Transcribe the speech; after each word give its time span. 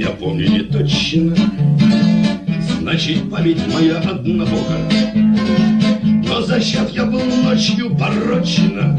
я 0.00 0.08
помню 0.08 0.48
не 0.48 0.60
точно, 0.60 1.36
Значит, 2.80 3.30
память 3.30 3.60
моя 3.70 3.98
однобока. 3.98 4.78
Но 6.26 6.40
зачат 6.40 6.90
я 6.90 7.04
был 7.04 7.20
ночью 7.44 7.94
порочно 7.94 8.98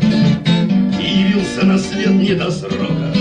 И 1.01 1.21
явился 1.21 1.65
на 1.65 1.79
свет 1.79 2.11
не 2.11 2.35
до 2.35 2.51
срока. 2.51 3.11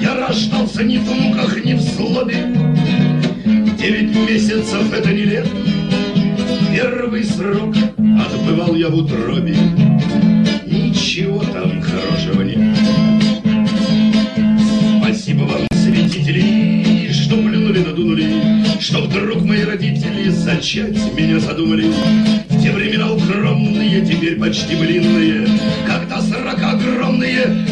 Я 0.00 0.16
рождался 0.16 0.82
ни 0.82 0.96
в 0.96 1.12
муках, 1.12 1.62
ни 1.62 1.74
в 1.74 1.80
злобе, 1.80 2.46
Девять 3.78 4.16
месяцев 4.16 4.90
это 4.94 5.12
не 5.12 5.24
лет, 5.24 5.46
Первый 6.72 7.24
срок 7.24 7.76
отбывал 7.98 8.74
я 8.74 8.88
в 8.88 8.94
утробе, 8.94 9.56
Ничего 10.64 11.40
там 11.40 11.82
плюнули, 17.76 17.82
надунули, 17.82 18.80
Что 18.80 19.02
вдруг 19.02 19.42
мои 19.42 19.64
родители 19.64 20.28
зачать 20.30 20.96
меня 21.16 21.38
задумали. 21.40 21.90
В 22.48 22.62
те 22.62 22.72
времена 22.72 23.12
укромные, 23.12 24.04
теперь 24.04 24.38
почти 24.38 24.76
блинные, 24.76 25.48
Когда 25.86 26.20
сорока 26.20 26.72
огромные 26.72 27.66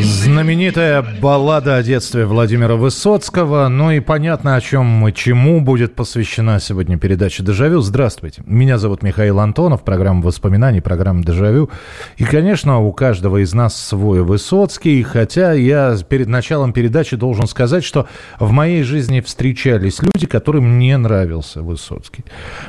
Знаменитая 0.00 1.04
баллада 1.20 1.76
о 1.76 1.82
детстве 1.82 2.26
Владимира 2.26 2.76
Высоцкого. 2.76 3.68
Ну 3.68 3.90
и 3.90 4.00
понятно, 4.00 4.56
о 4.56 4.60
чем 4.60 5.06
и 5.06 5.12
чему 5.12 5.60
будет 5.60 5.94
посвящена 5.94 6.60
сегодня 6.60 6.98
передача 6.98 7.42
«Дежавю». 7.42 7.80
Здравствуйте. 7.80 8.42
Меня 8.46 8.78
зовут 8.78 9.02
Михаил 9.02 9.40
Антонов, 9.40 9.82
программа 9.82 10.22
воспоминаний, 10.22 10.80
программа 10.80 11.22
«Дежавю». 11.22 11.70
И, 12.16 12.24
конечно, 12.24 12.80
у 12.80 12.92
каждого 12.92 13.42
из 13.42 13.52
нас 13.52 13.76
свой 13.76 14.22
Высоцкий, 14.22 15.02
хотя 15.02 15.52
я 15.52 15.96
перед 16.08 16.28
началом 16.28 16.72
передачи 16.72 17.16
должен 17.16 17.46
сказать, 17.46 17.84
что 17.84 18.06
в 18.38 18.52
моей 18.52 18.82
жизни 18.82 19.20
встречались 19.20 20.00
люди, 20.02 20.26
которым 20.26 20.78
не 20.78 20.96
нравился 20.96 21.62
Высоцкий. 21.62 22.24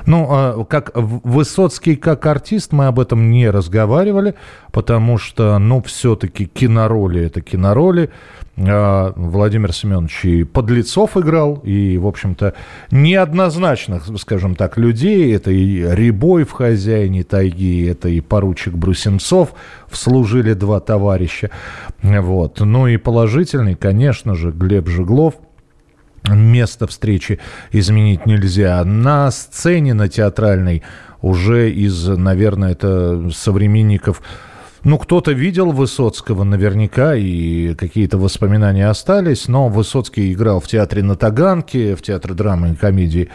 Ну, 0.06 0.28
а 0.30 0.66
как 0.66 0.92
Высоцкий 0.95 1.95
как 1.95 2.26
артист, 2.26 2.72
мы 2.72 2.88
об 2.88 3.00
этом 3.00 3.30
не 3.30 3.50
разговаривали, 3.50 4.36
потому 4.72 5.18
что, 5.18 5.58
ну, 5.60 5.82
все-таки 5.82 6.45
кинороли– 6.58 7.22
это 7.25 7.41
кинороли. 7.41 8.09
А, 8.58 9.13
Владимир 9.16 9.72
Семенович 9.72 10.25
и 10.25 10.44
подлецов 10.44 11.16
играл, 11.16 11.61
и, 11.64 11.97
в 11.97 12.08
общем-то, 12.08 12.53
неоднозначных, 12.91 14.08
скажем 14.17 14.55
так, 14.55 14.77
людей. 14.77 15.36
Это 15.36 15.52
и 15.52 15.81
Рябой 15.81 16.44
в 16.44 16.52
«Хозяине 16.52 17.23
тайги», 17.23 17.86
это 17.86 18.09
и 18.09 18.22
поручик 18.22 18.73
Брусенцов 18.73 19.53
вслужили 19.88 20.53
два 20.53 20.80
товарища. 20.80 21.52
Вот. 22.02 22.59
Ну 22.59 22.88
и 22.88 22.97
положительный, 22.97 23.75
конечно 23.75 24.36
же, 24.36 24.52
Глеб 24.52 24.88
Жеглов– 24.88 25.36
место 26.36 26.88
встречи 26.88 27.39
изменить 27.71 28.25
нельзя. 28.25 28.83
На 28.83 29.31
сцене, 29.31 29.94
на 29.94 30.08
театральной, 30.08 30.83
уже 31.21 31.71
из, 31.71 32.08
наверное, 32.08 32.71
это 32.71 33.30
современников 33.33 34.21
ну, 34.83 34.98
кто-то 34.98 35.32
видел 35.32 35.71
Высоцкого 35.71 36.43
наверняка, 36.43 37.15
и 37.15 37.73
какие-то 37.76 38.17
воспоминания 38.17 38.88
остались, 38.88 39.48
но 39.48 39.70
Высоцкий 39.70 40.33
играл 40.33 40.60
в 40.60 40.67
театре 40.67 41.04
на 41.04 41.15
Таганке, 41.15 41.95
в 41.95 42.02
театре 42.02 42.33
драмы 42.33 42.71
и 42.71 42.76
комедии 42.76 43.30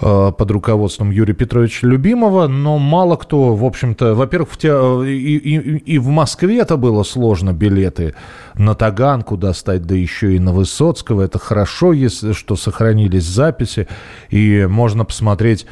э, 0.00 0.32
под 0.36 0.50
руководством 0.50 1.10
Юрия 1.10 1.34
Петровича 1.34 1.86
Любимого, 1.86 2.46
но 2.48 2.78
мало 2.78 3.16
кто, 3.16 3.54
в 3.54 3.64
общем-то, 3.64 4.14
во-первых, 4.14 4.56
те... 4.56 4.68
и, 5.06 5.36
и, 5.36 5.78
и 5.94 5.98
в 5.98 6.08
Москве 6.08 6.58
это 6.58 6.76
было 6.76 7.02
сложно 7.02 7.52
билеты 7.52 8.14
на 8.54 8.74
Таганку 8.74 9.36
достать, 9.36 9.84
да 9.84 9.94
еще 9.94 10.36
и 10.36 10.38
на 10.38 10.52
Высоцкого. 10.52 11.22
Это 11.22 11.38
хорошо, 11.38 11.92
если 11.92 12.32
что 12.32 12.56
сохранились 12.56 13.24
записи, 13.24 13.88
и 14.30 14.66
можно 14.68 15.04
посмотреть 15.04 15.66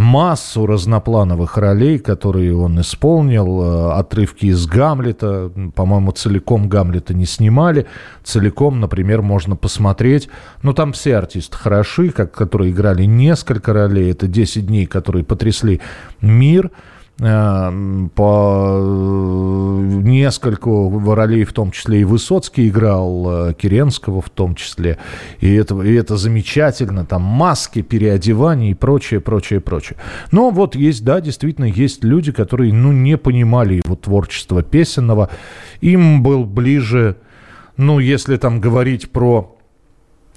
массу 0.00 0.66
разноплановых 0.66 1.56
ролей, 1.56 1.98
которые 1.98 2.56
он 2.56 2.80
исполнил, 2.80 3.62
э, 3.62 3.92
отрывки 3.94 4.46
из 4.46 4.66
Гамлета, 4.66 5.50
по-моему, 5.74 6.12
целиком 6.12 6.68
Гамлета 6.68 7.14
не 7.14 7.26
снимали, 7.26 7.86
целиком, 8.22 8.80
например, 8.80 9.22
можно 9.22 9.56
посмотреть, 9.56 10.28
ну, 10.62 10.72
там 10.72 10.92
все 10.92 11.16
артисты 11.16 11.56
хороши, 11.56 12.10
как, 12.10 12.32
которые 12.32 12.72
играли 12.72 13.04
несколько 13.04 13.72
ролей, 13.72 14.10
это 14.10 14.26
10 14.26 14.66
дней, 14.66 14.86
которые 14.86 15.24
потрясли 15.24 15.80
мир– 16.20 16.70
по 17.18 18.78
э, 18.78 20.00
нескольку 20.02 21.14
ролей, 21.14 21.44
в 21.44 21.52
том 21.54 21.70
числе 21.70 22.02
и 22.02 22.04
Высоцкий 22.04 22.68
играл, 22.68 23.48
э, 23.48 23.54
Керенского 23.54 24.20
в 24.20 24.28
том 24.28 24.54
числе. 24.54 24.98
И 25.40 25.54
это, 25.54 25.80
и 25.80 25.94
это 25.94 26.18
замечательно. 26.18 27.06
Там 27.06 27.22
маски, 27.22 27.80
переодевания 27.80 28.72
и 28.72 28.74
прочее, 28.74 29.20
прочее, 29.20 29.60
прочее. 29.60 29.96
Но 30.30 30.50
вот 30.50 30.76
есть, 30.76 31.04
да, 31.04 31.22
действительно, 31.22 31.64
есть 31.64 32.04
люди, 32.04 32.32
которые, 32.32 32.74
ну, 32.74 32.92
не 32.92 33.16
понимали 33.16 33.80
его 33.82 33.96
творчества 33.96 34.62
песенного. 34.62 35.30
Им 35.80 36.22
был 36.22 36.44
ближе, 36.44 37.16
ну, 37.78 37.98
если 37.98 38.36
там 38.36 38.60
говорить 38.60 39.10
про 39.10 39.55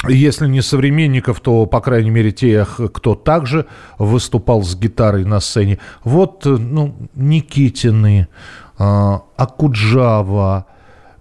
если 0.07 0.47
не 0.47 0.61
современников, 0.61 1.41
то, 1.41 1.65
по 1.65 1.81
крайней 1.81 2.09
мере, 2.09 2.31
тех, 2.31 2.79
кто 2.93 3.15
также 3.15 3.65
выступал 3.97 4.63
с 4.63 4.75
гитарой 4.75 5.25
на 5.25 5.39
сцене. 5.39 5.79
Вот, 6.03 6.45
э, 6.45 6.49
ну, 6.51 6.95
Никитины, 7.15 8.27
а, 8.77 9.23
Акуджава. 9.35 10.67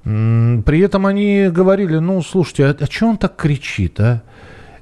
При 0.04 0.80
этом 0.80 1.06
они 1.06 1.48
говорили, 1.50 1.96
ну, 1.98 2.22
слушайте, 2.22 2.66
а, 2.66 2.76
а 2.78 2.86
что 2.86 3.06
он 3.08 3.16
так 3.18 3.36
кричит, 3.36 3.98
а? 4.00 4.22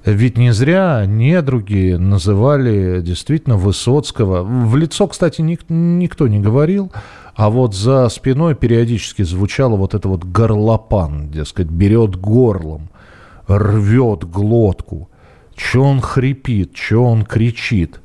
Ведь 0.05 0.39
не 0.39 0.53
зря 0.53 1.05
недруги 1.05 1.97
называли 1.99 3.01
действительно 3.01 3.57
Высоцкого. 3.57 4.45
В 4.45 4.77
лицо, 4.77 5.09
кстати, 5.09 5.41
ник- 5.41 5.69
никто 5.69 6.29
не 6.29 6.39
говорил, 6.39 6.93
а 7.35 7.51
вот 7.51 7.75
за 7.75 8.09
спиной 8.09 8.55
периодически 8.55 9.23
звучало 9.23 9.75
вот 9.75 9.95
это 9.95 10.07
вот 10.09 10.23
горлопан, 10.25 11.29
дескать, 11.31 11.67
берет 11.67 12.15
горлом 12.15 12.89
рвет 13.47 14.25
глотку. 14.25 15.11
Че 15.55 15.81
он 15.81 16.01
хрипит, 16.01 16.75
че 16.75 16.97
он 16.97 17.25
кричит. 17.25 18.01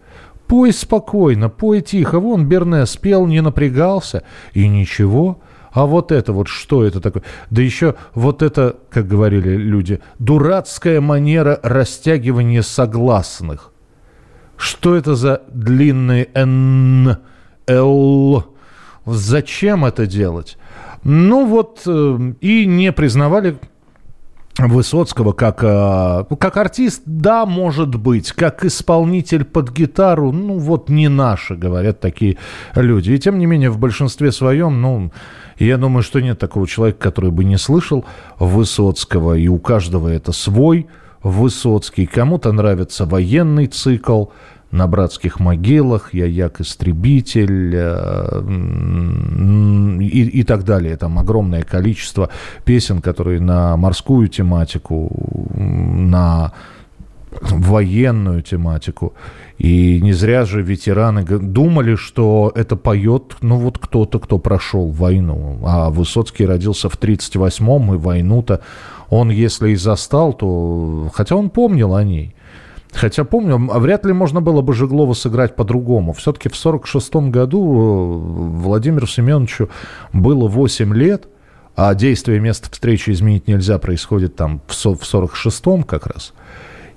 Пой 0.48 0.74
спокойно, 0.74 1.50
пой 1.50 1.82
тихо. 1.82 2.20
Вон 2.20 2.46
Бернес 2.46 2.92
спел, 2.92 3.26
не 3.26 3.42
напрягался. 3.42 4.24
И 4.54 4.68
ничего. 4.68 5.40
А 5.72 5.86
вот 5.86 6.12
это 6.12 6.34
вот 6.34 6.48
что 6.48 6.84
это 6.84 7.00
такое? 7.00 7.24
Да 7.50 7.62
еще 7.62 7.96
вот 8.14 8.42
это, 8.42 8.76
как 8.90 9.08
говорили 9.08 9.56
люди, 9.56 10.02
дурацкая 10.20 11.00
манера 11.00 11.60
растягивания 11.64 12.62
согласных. 12.62 13.72
Что 14.58 14.96
это 14.96 15.16
за 15.16 15.42
длинный 15.48 16.30
«н», 16.36 17.18
«л»? 17.68 18.46
Зачем 19.06 19.86
это 19.86 20.06
делать? 20.06 20.58
Ну 21.04 21.48
вот, 21.48 21.82
э, 21.88 22.34
и 22.42 22.66
не 22.68 22.92
признавали 22.92 23.58
Высоцкого 24.68 25.32
как, 25.34 25.64
э, 25.64 26.36
как 26.40 26.58
артист, 26.58 27.04
да, 27.06 27.46
может 27.46 27.96
быть, 27.96 28.32
как 28.32 28.64
исполнитель 28.66 29.44
под 29.44 29.72
гитару, 29.72 30.32
ну 30.32 30.58
вот 30.58 30.90
не 30.90 31.10
наши, 31.10 31.56
говорят 31.56 32.00
такие 32.00 32.38
люди. 32.76 33.12
И 33.12 33.20
тем 33.20 33.40
не 33.40 33.46
менее, 33.46 33.70
в 33.70 33.80
большинстве 33.80 34.32
своем, 34.32 34.82
ну, 34.82 35.12
я 35.58 35.78
думаю, 35.78 36.04
что 36.04 36.22
нет 36.22 36.40
такого 36.40 36.68
человека, 36.68 37.00
который 37.00 37.32
бы 37.32 37.44
не 37.44 37.58
слышал 37.58 38.06
Высоцкого, 38.40 39.36
и 39.36 39.48
у 39.48 39.58
каждого 39.58 40.08
это 40.08 40.32
свой 40.32 40.88
Высоцкий. 41.24 42.06
Кому-то 42.08 42.52
нравится 42.52 43.06
военный 43.06 43.68
цикл, 43.68 44.26
на 44.72 44.88
братских 44.88 45.40
могилах, 45.40 46.14
я 46.14 46.26
як 46.26 46.62
истребитель 46.62 47.74
э, 47.76 48.42
и, 50.02 50.40
и 50.40 50.44
так 50.44 50.64
далее. 50.64 50.98
Там 50.98 51.20
огромное 51.20 51.64
количество 51.64 52.30
песен, 52.66 53.02
которые 53.02 53.40
на 53.40 53.76
морскую 53.78 54.28
тематику, 54.28 55.12
на 55.54 56.54
военную 57.42 58.42
тематику. 58.42 59.14
И 59.58 60.02
не 60.02 60.14
зря 60.14 60.46
же 60.46 60.62
ветераны 60.62 61.24
думали, 61.24 61.96
что 61.96 62.52
это 62.56 62.76
поет, 62.76 63.38
ну 63.42 63.58
вот 63.58 63.78
кто-то, 63.78 64.20
кто 64.20 64.38
прошел 64.38 64.88
войну. 64.88 65.60
А 65.64 65.90
Высоцкий 65.90 66.46
родился 66.46 66.90
в 66.90 67.00
1938-м, 67.00 67.94
и 67.94 67.98
войну-то 67.98 68.62
он, 69.10 69.30
если 69.30 69.72
и 69.72 69.76
застал, 69.76 70.34
то... 70.34 71.10
Хотя 71.14 71.36
он 71.36 71.50
помнил 71.50 71.94
о 71.96 72.04
ней. 72.04 72.34
Хотя 72.94 73.24
помню, 73.24 73.58
вряд 73.58 74.06
ли 74.06 74.14
можно 74.14 74.42
было 74.42 74.62
бы 74.62 74.74
Жеглова 74.74 75.14
сыграть 75.14 75.56
по-другому. 75.56 76.14
Все-таки 76.14 76.50
в 76.50 76.58
1946 76.60 77.32
году 77.32 77.62
э, 77.62 78.64
Владимиру 78.64 79.08
Семеновичу 79.08 79.70
было 80.14 80.48
8 80.48 80.94
лет, 80.94 81.28
а 81.76 81.96
действие 81.96 82.40
места 82.40 82.70
встречи 82.70 83.12
изменить 83.12 83.48
нельзя, 83.48 83.80
происходит 83.80 84.36
там 84.36 84.62
в 84.68 84.76
1946 84.86 85.86
как 85.88 86.08
раз. 86.08 86.34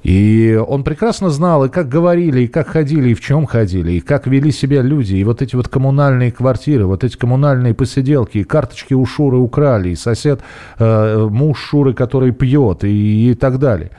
И 0.05 0.62
он 0.69 0.85
прекрасно 0.85 1.31
знал, 1.31 1.64
и 1.64 1.70
как 1.70 1.88
говорили, 1.88 2.43
и 2.43 2.46
как 2.46 2.69
ходили, 2.69 3.11
и 3.11 3.14
в 3.14 3.23
чем 3.23 3.46
ходили, 3.46 3.93
и 3.93 4.00
как 4.00 4.26
вели 4.26 4.52
себя 4.52 4.82
люди, 4.82 5.14
и 5.14 5.25
вот 5.25 5.41
эти 5.41 5.56
вот 5.56 5.69
коммунальные 5.69 6.31
квартиры, 6.31 6.85
вот 6.85 7.05
эти 7.05 7.17
коммунальные 7.17 7.73
посиделки, 7.73 8.38
и 8.38 8.44
карточки 8.44 8.93
у 8.93 9.06
Шуры 9.06 9.38
украли, 9.38 9.91
и 9.91 9.96
сосед, 9.96 10.43
э, 10.79 11.29
муж 11.31 11.58
Шуры, 11.58 11.94
который 11.94 12.32
пьет, 12.32 12.85
и, 12.85 13.31
и 13.31 13.35
так 13.35 13.58
далее. 13.58 13.93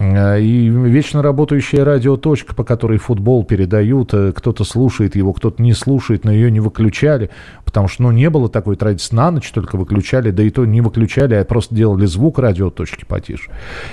Э, 0.00 0.40
и 0.40 0.68
вечно 0.68 1.22
работающая 1.22 1.84
радиоточка, 1.84 2.54
по 2.54 2.64
которой 2.64 2.98
футбол 2.98 3.44
передают, 3.44 4.14
э, 4.14 4.32
кто-то 4.32 4.64
слушает 4.64 5.14
его, 5.14 5.34
кто-то 5.34 5.62
не 5.62 5.74
слушает, 5.74 6.24
но 6.24 6.32
ее 6.32 6.50
не 6.50 6.60
выключали, 6.60 7.30
потому 7.66 7.86
что 7.86 8.04
ну, 8.04 8.10
не 8.10 8.30
было 8.30 8.48
такой 8.48 8.76
традиции. 8.76 9.14
На 9.14 9.30
ночь 9.30 9.50
только 9.52 9.76
выключали, 9.76 10.30
да 10.30 10.42
и 10.42 10.50
то 10.50 10.64
не 10.64 10.80
выключали, 10.80 11.34
а 11.34 11.44
просто 11.44 11.74
делали 11.74 12.06
звук 12.06 12.38
радиоточки 12.38 13.04
потише. 13.04 13.50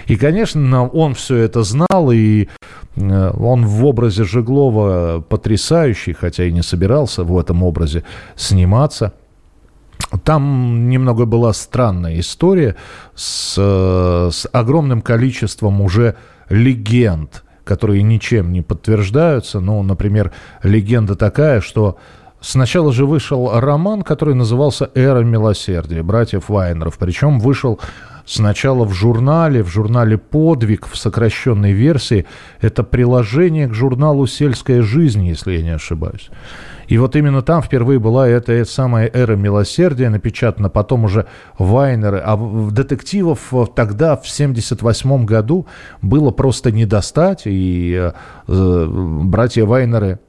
И, 0.08 0.16
конечно, 0.16 0.88
он 0.88 1.14
все 1.14 1.36
это 1.36 1.64
знал, 1.64 2.12
и 2.12 2.48
э, 2.96 3.32
он 3.38 3.66
в 3.66 3.86
образе 3.86 4.24
Жеглова 4.24 5.22
потрясающий, 5.28 6.14
хотя 6.14 6.46
и 6.46 6.54
не 6.54 6.62
собирался 6.62 7.26
в 7.26 7.38
этом 7.38 7.64
образе 7.64 8.04
сниматься– 8.38 9.14
там 10.24 10.90
немного 10.90 11.26
была 11.26 11.54
странная 11.54 12.20
история 12.20 12.76
с, 13.16 13.56
с 13.56 14.48
огромным 14.52 15.02
количеством 15.02 15.82
уже 15.82 16.16
легенд, 16.50 17.44
которые 17.64 18.04
ничем 18.04 18.52
не 18.52 18.62
подтверждаются. 18.62 19.60
Ну, 19.60 19.84
например, 19.84 20.32
легенда 20.64 21.16
такая, 21.16 21.60
что 21.60 21.98
сначала 22.40 22.94
же 22.94 23.06
вышел 23.06 23.60
роман, 23.60 24.02
который 24.02 24.36
назывался 24.36 24.90
«Эра 24.96 25.24
милосердия» 25.24 26.04
братьев 26.04 26.48
Вайнеров. 26.48 26.98
Причем 26.98 27.40
вышел 27.40 27.80
сначала 28.26 28.86
в 28.86 28.94
журнале, 28.94 29.64
в 29.64 29.68
журнале 29.68 30.18
«Подвиг» 30.18 30.88
в 30.88 30.98
сокращенной 30.98 31.74
версии. 31.74 32.26
Это 32.62 32.84
приложение 32.84 33.68
к 33.68 33.74
журналу 33.74 34.28
«Сельская 34.28 34.82
жизнь», 34.82 35.26
если 35.26 35.58
я 35.58 35.64
не 35.64 35.76
ошибаюсь. 35.76 36.30
И 36.88 36.98
вот 36.98 37.16
именно 37.16 37.42
там 37.42 37.62
впервые 37.62 38.00
была 38.00 38.28
эта, 38.28 38.54
эта 38.54 38.70
самая 38.70 39.10
эра 39.14 39.36
милосердия 39.36 40.10
напечатана, 40.10 40.70
потом 40.70 41.06
уже 41.06 41.28
Вайнеры. 41.58 42.22
А 42.24 42.38
детективов 42.72 43.54
тогда, 43.76 44.16
в 44.16 44.22
1978 44.22 45.26
году, 45.26 45.68
было 46.02 46.32
просто 46.32 46.72
не 46.72 46.86
достать, 46.86 47.44
и 47.46 47.94
э, 47.98 48.12
э, 48.48 48.88
братья 49.24 49.66
Вайнеры 49.66 50.20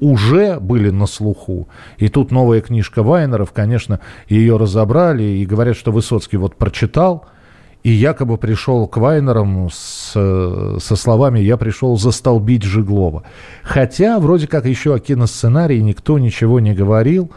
уже 0.00 0.58
были 0.60 0.90
на 0.90 1.06
слуху. 1.06 1.68
И 1.98 2.08
тут 2.08 2.30
новая 2.30 2.60
книжка 2.60 3.02
Вайнеров, 3.02 3.52
конечно, 3.52 4.00
ее 4.28 4.56
разобрали, 4.56 5.22
и 5.22 5.46
говорят, 5.46 5.76
что 5.76 5.92
Высоцкий 5.92 6.36
вот 6.36 6.56
прочитал– 6.56 7.26
и 7.86 7.90
якобы 7.92 8.36
пришел 8.36 8.88
к 8.88 8.96
Вайнерам 8.96 9.70
с, 9.70 10.10
со 10.10 10.96
словами 10.96 11.38
«я 11.38 11.56
пришел 11.56 11.96
застолбить 11.96 12.64
Жиглова». 12.64 13.22
Хотя 13.62 14.18
вроде 14.18 14.48
как 14.48 14.66
еще 14.66 14.96
о 14.96 14.98
киносценарии 14.98 15.78
никто 15.78 16.18
ничего 16.18 16.58
не 16.58 16.74
говорил. 16.74 17.30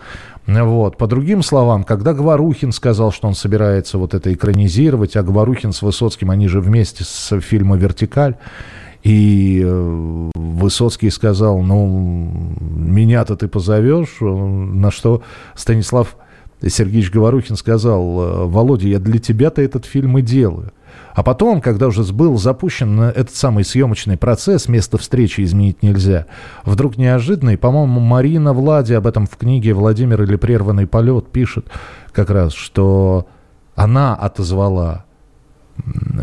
Вот. 0.48 0.98
По 0.98 1.06
другим 1.06 1.44
словам, 1.44 1.84
когда 1.84 2.16
Говорухин 2.16 2.72
сказал, 2.72 3.12
что 3.12 3.28
он 3.28 3.36
собирается 3.36 4.00
вот 4.00 4.16
это 4.16 4.34
экранизировать, 4.34 5.16
а 5.18 5.22
Говорухин 5.22 5.72
с 5.72 5.84
Высоцким, 5.84 6.31
они 6.31 6.48
же 6.48 6.62
вместе 6.62 7.04
с 7.04 7.40
фильма 7.42 7.78
«Вертикаль», 7.78 8.36
и 9.04 9.62
э, 9.63 10.30
Высоцкий 10.34 11.12
сказал, 11.12 11.60
ну, 11.60 12.28
меня-то 12.60 13.36
ты 13.36 13.48
позовешь, 13.48 14.18
на 14.19 14.90
что 14.90 15.22
Станислав 15.54 16.16
Сергеевич 16.61 17.11
Говорухин 17.11 17.56
сказал, 17.56 18.01
«Э, 18.01 18.45
Володя, 18.45 18.88
я 18.88 19.00
для 19.00 19.19
тебя-то 19.19 19.61
этот 19.61 19.85
фильм 19.85 20.17
и 20.17 20.21
делаю. 20.21 20.71
А 21.13 21.23
потом, 21.23 21.61
когда 21.61 21.88
уже 21.88 22.03
был 22.13 22.38
запущен 22.38 23.00
этот 23.01 23.35
самый 23.35 23.63
съемочный 23.63 24.17
процесс, 24.17 24.67
место 24.67 24.97
встречи 24.97 25.41
изменить 25.41 25.83
нельзя, 25.83 26.25
вдруг 26.65 26.97
неожиданно, 26.97 27.51
и, 27.51 27.57
по-моему, 27.57 28.00
Марина 28.00 28.53
Влади 28.53 28.94
об 28.94 29.07
этом 29.07 29.27
в 29.27 29.35
книге 29.38 29.73
«Владимир 29.73 30.21
или 30.23 30.35
прерванный 30.35 30.88
полет» 30.88 31.27
пишет 31.31 31.67
как 32.11 32.29
раз, 32.29 32.53
что 32.53 33.27
она 33.75 34.15
отозвала 34.15 35.06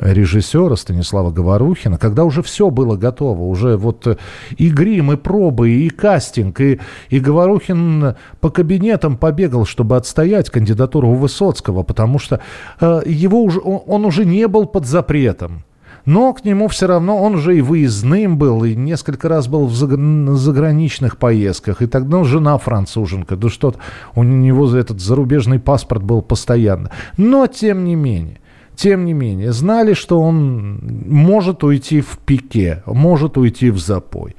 режиссера 0.02 0.76
Станислава 0.76 1.30
Говорухина, 1.30 1.98
когда 1.98 2.24
уже 2.24 2.42
все 2.42 2.70
было 2.70 2.96
готово, 2.96 3.42
уже 3.42 3.76
вот 3.76 4.06
э, 4.06 4.16
и 4.56 4.68
грим, 4.68 5.12
и 5.12 5.16
пробы, 5.16 5.70
и 5.70 5.88
кастинг, 5.88 6.60
и, 6.60 6.80
и 7.08 7.20
Говорухин 7.20 8.14
по 8.40 8.50
кабинетам 8.50 9.16
побегал, 9.16 9.64
чтобы 9.64 9.96
отстоять 9.96 10.50
кандидатуру 10.50 11.14
Высоцкого, 11.14 11.82
потому 11.82 12.18
что 12.18 12.40
э, 12.80 13.02
его 13.06 13.42
уже, 13.42 13.60
он, 13.60 14.04
уже 14.04 14.24
не 14.24 14.46
был 14.48 14.66
под 14.66 14.86
запретом. 14.86 15.64
Но 16.04 16.32
к 16.32 16.44
нему 16.44 16.68
все 16.68 16.86
равно, 16.86 17.20
он 17.20 17.34
уже 17.34 17.58
и 17.58 17.60
выездным 17.60 18.38
был, 18.38 18.62
и 18.62 18.76
несколько 18.76 19.28
раз 19.28 19.48
был 19.48 19.66
в 19.66 19.74
заграничных 19.74 21.16
поездках. 21.16 21.82
И 21.82 21.86
тогда 21.86 22.18
ну, 22.18 22.24
жена 22.24 22.56
француженка, 22.58 23.34
да 23.34 23.48
что-то, 23.48 23.80
у 24.14 24.22
него 24.22 24.72
этот 24.72 25.00
зарубежный 25.00 25.58
паспорт 25.58 26.04
был 26.04 26.22
постоянно. 26.22 26.92
Но, 27.16 27.48
тем 27.48 27.84
не 27.84 27.96
менее, 27.96 28.38
тем 28.76 29.06
не 29.06 29.14
менее, 29.14 29.52
знали, 29.52 29.94
что 29.94 30.20
он 30.20 30.78
может 31.08 31.64
уйти 31.64 32.00
в 32.02 32.18
пике, 32.18 32.82
может 32.86 33.38
уйти 33.38 33.70
в 33.70 33.78
запой. 33.78 34.36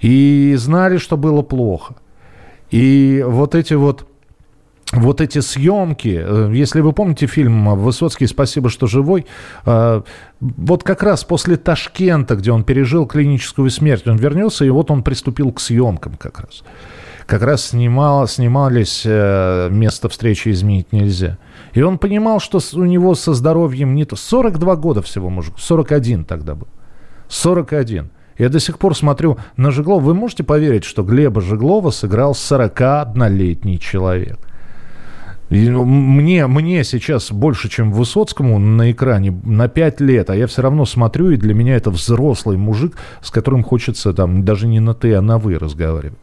И 0.00 0.54
знали, 0.58 0.98
что 0.98 1.16
было 1.16 1.42
плохо. 1.42 1.94
И 2.70 3.24
вот 3.26 3.54
эти 3.54 3.74
вот 3.74 4.06
вот 4.92 5.20
эти 5.20 5.38
съемки, 5.38 6.20
э, 6.20 6.50
если 6.52 6.80
вы 6.80 6.92
помните 6.92 7.26
фильм 7.28 7.76
«Высоцкий, 7.76 8.26
спасибо, 8.26 8.70
что 8.70 8.88
живой», 8.88 9.24
э, 9.64 10.02
вот 10.40 10.82
как 10.82 11.04
раз 11.04 11.22
после 11.22 11.56
Ташкента, 11.56 12.34
где 12.34 12.50
он 12.50 12.64
пережил 12.64 13.06
клиническую 13.06 13.70
смерть, 13.70 14.08
он 14.08 14.16
вернется, 14.16 14.64
и 14.64 14.70
вот 14.70 14.90
он 14.90 15.04
приступил 15.04 15.52
к 15.52 15.60
съемкам 15.60 16.14
как 16.16 16.40
раз. 16.40 16.64
Как 17.26 17.42
раз 17.42 17.66
снимал, 17.66 18.26
снимались 18.26 19.02
э, 19.04 19.68
«Место 19.70 20.08
встречи 20.08 20.48
изменить 20.48 20.92
нельзя». 20.92 21.38
И 21.72 21.82
он 21.82 21.98
понимал, 21.98 22.40
что 22.40 22.60
у 22.74 22.84
него 22.84 23.14
со 23.14 23.34
здоровьем 23.34 23.94
не 23.94 24.04
то. 24.04 24.16
42 24.16 24.76
года 24.76 25.02
всего 25.02 25.30
мужик, 25.30 25.54
41 25.58 26.24
тогда 26.24 26.54
был. 26.54 26.68
41. 27.28 28.10
Я 28.38 28.48
до 28.48 28.58
сих 28.58 28.78
пор 28.78 28.96
смотрю 28.96 29.38
на 29.56 29.70
Жеглова. 29.70 30.00
Вы 30.00 30.14
можете 30.14 30.44
поверить, 30.44 30.84
что 30.84 31.02
Глеба 31.02 31.40
Жеглова 31.40 31.90
сыграл 31.90 32.32
41-летний 32.32 33.78
человек? 33.78 34.38
И 35.50 35.68
ну, 35.68 35.84
мне, 35.84 36.46
мне 36.46 36.84
сейчас 36.84 37.32
больше, 37.32 37.68
чем 37.68 37.92
Высоцкому 37.92 38.58
на 38.60 38.92
экране, 38.92 39.36
на 39.42 39.68
5 39.68 40.00
лет, 40.00 40.30
а 40.30 40.36
я 40.36 40.46
все 40.46 40.62
равно 40.62 40.86
смотрю, 40.86 41.30
и 41.30 41.36
для 41.36 41.54
меня 41.54 41.74
это 41.74 41.90
взрослый 41.90 42.56
мужик, 42.56 42.96
с 43.20 43.32
которым 43.32 43.64
хочется 43.64 44.12
там 44.12 44.44
даже 44.44 44.68
не 44.68 44.78
на 44.78 44.94
«ты», 44.94 45.12
а 45.14 45.20
на 45.20 45.38
«вы» 45.38 45.58
разговаривать. 45.58 46.18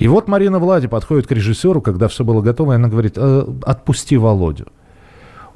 И 0.00 0.08
вот 0.08 0.28
Марина 0.28 0.58
Влади 0.58 0.88
подходит 0.88 1.26
к 1.26 1.32
режиссеру, 1.32 1.82
когда 1.82 2.08
все 2.08 2.24
было 2.24 2.40
готово, 2.40 2.72
и 2.72 2.76
она 2.76 2.88
говорит, 2.88 3.14
«Э, 3.16 3.44
отпусти 3.62 4.16
Володю. 4.16 4.66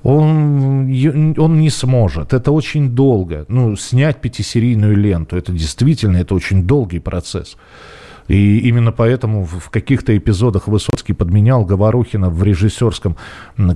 Он, 0.03 1.35
он 1.39 1.61
не 1.61 1.71
сможет. 1.71 2.35
Это 2.35 2.53
очень 2.53 2.91
долго. 2.91 3.47
Ну, 3.49 3.75
снять 3.75 4.21
пятисерийную 4.21 4.97
ленту, 4.97 5.37
это 5.39 5.51
действительно, 5.51 6.19
это 6.19 6.35
очень 6.35 6.67
долгий 6.67 6.99
процесс. 6.99 7.57
И 8.29 8.59
именно 8.69 8.93
поэтому 8.93 9.45
в 9.47 9.71
каких-то 9.71 10.15
эпизодах 10.15 10.69
Высоцкий 10.69 11.15
подменял 11.15 11.65
Говорухина 11.65 12.29
в 12.29 12.43
режиссерском 12.43 13.17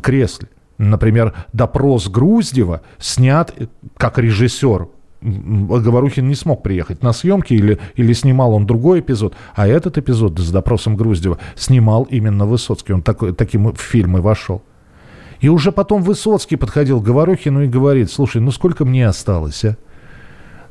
кресле. 0.02 0.48
Например, 0.76 1.32
допрос 1.54 2.08
Груздева 2.08 2.82
снят 2.98 3.54
э, 3.56 3.68
как 3.96 4.18
режиссер 4.18 4.88
Говорухин 5.20 6.28
не 6.28 6.34
смог 6.34 6.62
приехать 6.62 7.02
на 7.02 7.12
съемки 7.12 7.54
или, 7.54 7.78
или 7.96 8.12
снимал 8.12 8.54
он 8.54 8.66
другой 8.66 9.00
эпизод, 9.00 9.34
а 9.54 9.66
этот 9.66 9.98
эпизод 9.98 10.38
с 10.38 10.50
допросом 10.50 10.96
Груздева 10.96 11.38
снимал 11.56 12.04
именно 12.04 12.46
Высоцкий. 12.46 12.92
Он 12.92 13.02
такой, 13.02 13.32
таким 13.32 13.72
в 13.72 13.80
фильм 13.80 14.20
вошел. 14.20 14.62
И 15.40 15.48
уже 15.48 15.72
потом 15.72 16.02
Высоцкий 16.02 16.56
подходил 16.56 17.00
к 17.00 17.04
Говорухину 17.04 17.62
и 17.62 17.68
говорит, 17.68 18.10
слушай, 18.10 18.40
ну 18.40 18.50
сколько 18.50 18.84
мне 18.84 19.06
осталось, 19.06 19.64
а? 19.64 19.76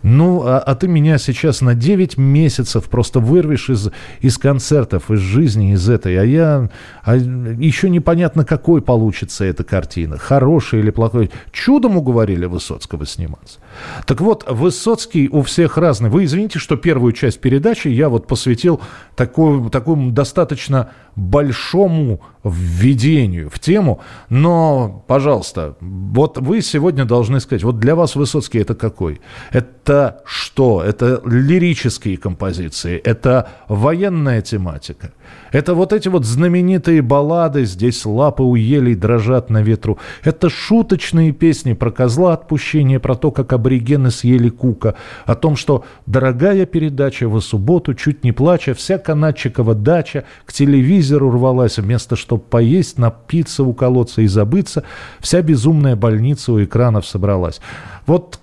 Ну, 0.03 0.43
а, 0.45 0.59
а 0.59 0.75
ты 0.75 0.87
меня 0.87 1.17
сейчас 1.17 1.61
на 1.61 1.73
9 1.73 2.17
месяцев 2.17 2.85
просто 2.85 3.19
вырвешь 3.19 3.69
из, 3.69 3.89
из 4.21 4.37
концертов, 4.37 5.09
из 5.11 5.19
жизни, 5.19 5.73
из 5.73 5.89
этой. 5.89 6.17
А 6.19 6.23
я... 6.23 6.69
А 7.03 7.15
еще 7.15 7.89
непонятно, 7.89 8.45
какой 8.45 8.81
получится 8.81 9.45
эта 9.45 9.63
картина. 9.63 10.17
Хорошая 10.17 10.81
или 10.81 10.91
плохой. 10.91 11.31
Чудом 11.51 11.97
уговорили 11.97 12.45
Высоцкого 12.45 13.05
сниматься. 13.05 13.59
Так 14.05 14.21
вот, 14.21 14.45
Высоцкий 14.49 15.29
у 15.29 15.41
всех 15.41 15.77
разный. 15.77 16.09
Вы 16.09 16.25
извините, 16.25 16.59
что 16.59 16.77
первую 16.77 17.13
часть 17.13 17.41
передачи 17.41 17.87
я 17.87 18.09
вот 18.09 18.27
посвятил 18.27 18.81
такой, 19.15 19.69
такому 19.69 20.11
достаточно 20.11 20.91
большому 21.17 22.21
введению 22.43 23.49
в 23.49 23.59
тему. 23.59 23.99
Но, 24.29 25.03
пожалуйста, 25.07 25.75
вот 25.81 26.37
вы 26.37 26.61
сегодня 26.61 27.05
должны 27.05 27.39
сказать, 27.39 27.63
вот 27.63 27.79
для 27.79 27.95
вас 27.95 28.15
Высоцкий 28.15 28.59
это 28.59 28.75
какой? 28.75 29.19
Это 29.51 30.21
что? 30.25 30.46
Это 30.57 31.21
лирические 31.23 32.17
композиции, 32.17 32.97
это 32.97 33.49
военная 33.67 34.41
тематика, 34.41 35.11
это 35.51 35.75
вот 35.75 35.93
эти 35.93 36.07
вот 36.07 36.25
знаменитые 36.25 37.01
баллады 37.01 37.65
«Здесь 37.65 38.05
лапы 38.05 38.41
у 38.41 38.55
елей 38.55 38.95
дрожат 38.95 39.51
на 39.51 39.61
ветру». 39.61 39.99
Это 40.23 40.49
шуточные 40.49 41.31
песни 41.31 41.73
про 41.73 41.91
козла 41.91 42.33
отпущения, 42.33 42.99
про 42.99 43.15
то, 43.15 43.31
как 43.31 43.53
аборигены 43.53 44.09
съели 44.09 44.49
кука, 44.49 44.95
о 45.25 45.35
том, 45.35 45.55
что 45.55 45.85
дорогая 46.07 46.65
передача 46.65 47.29
в 47.29 47.39
субботу, 47.41 47.93
чуть 47.93 48.23
не 48.23 48.31
плача, 48.31 48.73
вся 48.73 48.97
канатчикова 48.97 49.75
дача 49.75 50.23
к 50.45 50.53
телевизору 50.53 51.29
рвалась, 51.29 51.77
вместо 51.77 52.15
чтобы 52.15 52.41
поесть, 52.41 52.97
напиться, 52.97 53.63
уколоться 53.63 54.21
и 54.23 54.27
забыться, 54.27 54.83
вся 55.19 55.43
безумная 55.43 55.95
больница 55.95 56.51
у 56.51 56.63
экранов 56.63 57.05
собралась. 57.05 57.61
Вот 58.07 58.39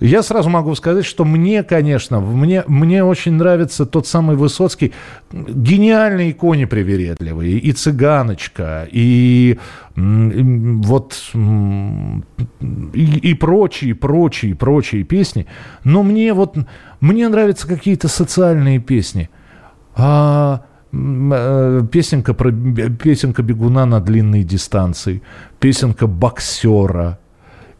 я 0.00 0.22
сразу 0.22 0.50
могу 0.50 0.74
сказать, 0.74 1.06
что 1.06 1.24
мне, 1.24 1.62
конечно, 1.62 2.20
мне, 2.20 2.64
мне 2.66 3.02
очень 3.02 3.32
нравится 3.32 3.86
тот 3.86 4.06
самый 4.06 4.36
Высоцкий, 4.36 4.92
гениальные 5.32 6.32
иконы 6.32 6.66
привередливые, 6.66 7.58
и 7.58 7.72
«Цыганочка», 7.72 8.86
и, 8.90 9.58
и 9.96 10.80
вот 10.84 11.30
и, 12.92 13.18
и 13.18 13.34
прочие, 13.34 13.94
прочие, 13.94 14.54
прочие 14.54 15.02
песни. 15.02 15.46
Но 15.84 16.02
мне 16.02 16.34
вот, 16.34 16.58
мне 17.00 17.28
нравятся 17.28 17.66
какие-то 17.66 18.08
социальные 18.08 18.80
песни. 18.80 19.30
А, 19.94 20.66
э, 20.92 21.82
песенка, 21.90 22.34
про, 22.34 22.52
песенка 22.52 23.42
бегуна 23.42 23.86
на 23.86 24.00
длинной 24.00 24.42
дистанции, 24.42 25.22
песенка 25.58 26.06
боксера– 26.06 27.18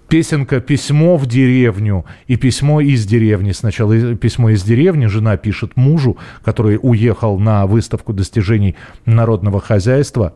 песенка 0.08 0.60
«Письмо 0.60 1.16
в 1.16 1.26
деревню» 1.26 2.04
и 2.26 2.36
«Письмо 2.36 2.80
из 2.80 3.06
деревни». 3.06 3.52
Сначала 3.52 4.14
письмо 4.14 4.50
из 4.50 4.62
деревни 4.62 5.06
жена 5.06 5.36
пишет 5.36 5.76
мужу, 5.76 6.16
который 6.44 6.78
уехал 6.80 7.38
на 7.38 7.66
выставку 7.66 8.12
достижений 8.12 8.76
народного 9.04 9.60
хозяйства, 9.60 10.34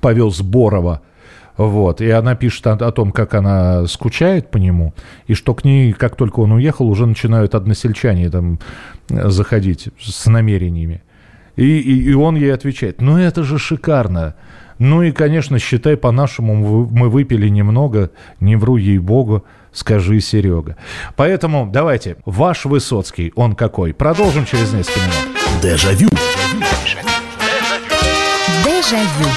повез 0.00 0.40
Борова– 0.40 1.02
вот. 1.56 2.00
И 2.00 2.10
она 2.10 2.34
пишет 2.34 2.66
о, 2.66 2.72
о 2.72 2.92
том, 2.92 3.12
как 3.12 3.34
она 3.34 3.86
скучает 3.86 4.50
по 4.50 4.56
нему, 4.56 4.92
и 5.26 5.34
что 5.34 5.54
к 5.54 5.64
ней, 5.64 5.92
как 5.92 6.16
только 6.16 6.40
он 6.40 6.52
уехал, 6.52 6.88
уже 6.88 7.06
начинают 7.06 7.54
односельчане 7.54 8.28
там 8.30 8.58
заходить 9.08 9.88
с 10.00 10.26
намерениями. 10.26 11.02
И, 11.56 11.78
и, 11.78 12.10
и 12.10 12.14
он 12.14 12.34
ей 12.34 12.52
отвечает, 12.52 13.00
ну 13.00 13.16
это 13.16 13.44
же 13.44 13.58
шикарно. 13.58 14.34
Ну 14.78 15.02
и, 15.02 15.12
конечно, 15.12 15.58
считай, 15.58 15.96
по-нашему 15.96 16.86
мы 16.86 17.08
выпили 17.08 17.48
немного, 17.48 18.10
не 18.40 18.56
вру 18.56 18.76
ей-богу, 18.76 19.44
скажи, 19.72 20.20
Серега. 20.20 20.76
Поэтому 21.16 21.68
давайте, 21.72 22.16
ваш 22.24 22.64
Высоцкий, 22.64 23.32
он 23.36 23.54
какой? 23.54 23.94
Продолжим 23.94 24.46
через 24.46 24.72
несколько 24.72 25.00
минут. 25.00 25.62
Дежавю. 25.62 26.08
Дежавю. 28.64 29.30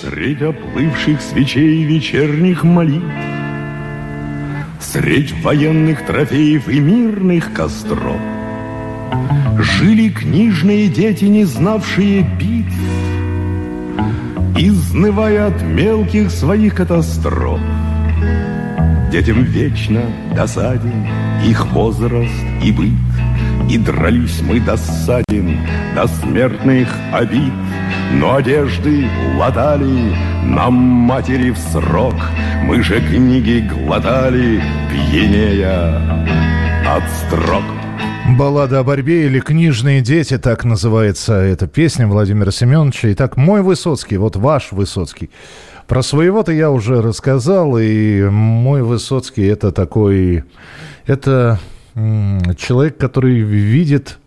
Средь 0.00 0.42
оплывших 0.42 1.20
свечей 1.20 1.84
вечерних 1.84 2.64
молитв 2.64 3.04
Средь 4.80 5.32
военных 5.42 6.06
трофеев 6.06 6.68
и 6.68 6.80
мирных 6.80 7.52
костров 7.52 8.20
Жили 9.58 10.08
книжные 10.08 10.88
дети, 10.88 11.26
не 11.26 11.44
знавшие 11.44 12.22
битв 12.22 13.09
Изнывая 14.62 15.46
от 15.46 15.62
мелких 15.62 16.30
своих 16.30 16.74
катастроф. 16.74 17.58
Детям 19.10 19.42
вечно 19.42 20.02
досаден 20.36 21.08
их 21.42 21.66
возраст 21.68 22.44
и 22.62 22.70
быт 22.70 22.90
И 23.70 23.78
дрались 23.78 24.42
мы 24.42 24.60
досаден 24.60 25.66
до 25.94 26.06
смертных 26.08 26.94
обид. 27.10 27.54
Но 28.12 28.34
одежды 28.34 29.08
латали 29.38 30.14
нам 30.44 30.74
матери 30.74 31.52
в 31.52 31.56
срок 31.56 32.16
Мы 32.64 32.82
же 32.82 33.00
книги 33.00 33.66
глотали, 33.66 34.62
пьянея 34.90 35.96
от 36.86 37.04
строк 37.08 37.79
Баллада 38.38 38.78
о 38.78 38.84
борьбе 38.84 39.26
или 39.26 39.40
«Книжные 39.40 40.00
дети», 40.00 40.38
так 40.38 40.64
называется 40.64 41.34
эта 41.34 41.66
песня 41.66 42.06
Владимира 42.06 42.50
Семеновича. 42.50 43.12
Итак, 43.12 43.36
мой 43.36 43.62
Высоцкий, 43.62 44.16
вот 44.16 44.36
ваш 44.36 44.72
Высоцкий. 44.72 45.30
Про 45.86 46.02
своего-то 46.02 46.52
я 46.52 46.70
уже 46.70 47.02
рассказал, 47.02 47.78
и 47.78 48.22
мой 48.22 48.82
Высоцкий 48.82 49.46
это 49.46 49.72
такой... 49.72 50.44
Это 51.06 51.58
человек, 51.94 52.98
который 52.98 53.40
видит 53.40 54.18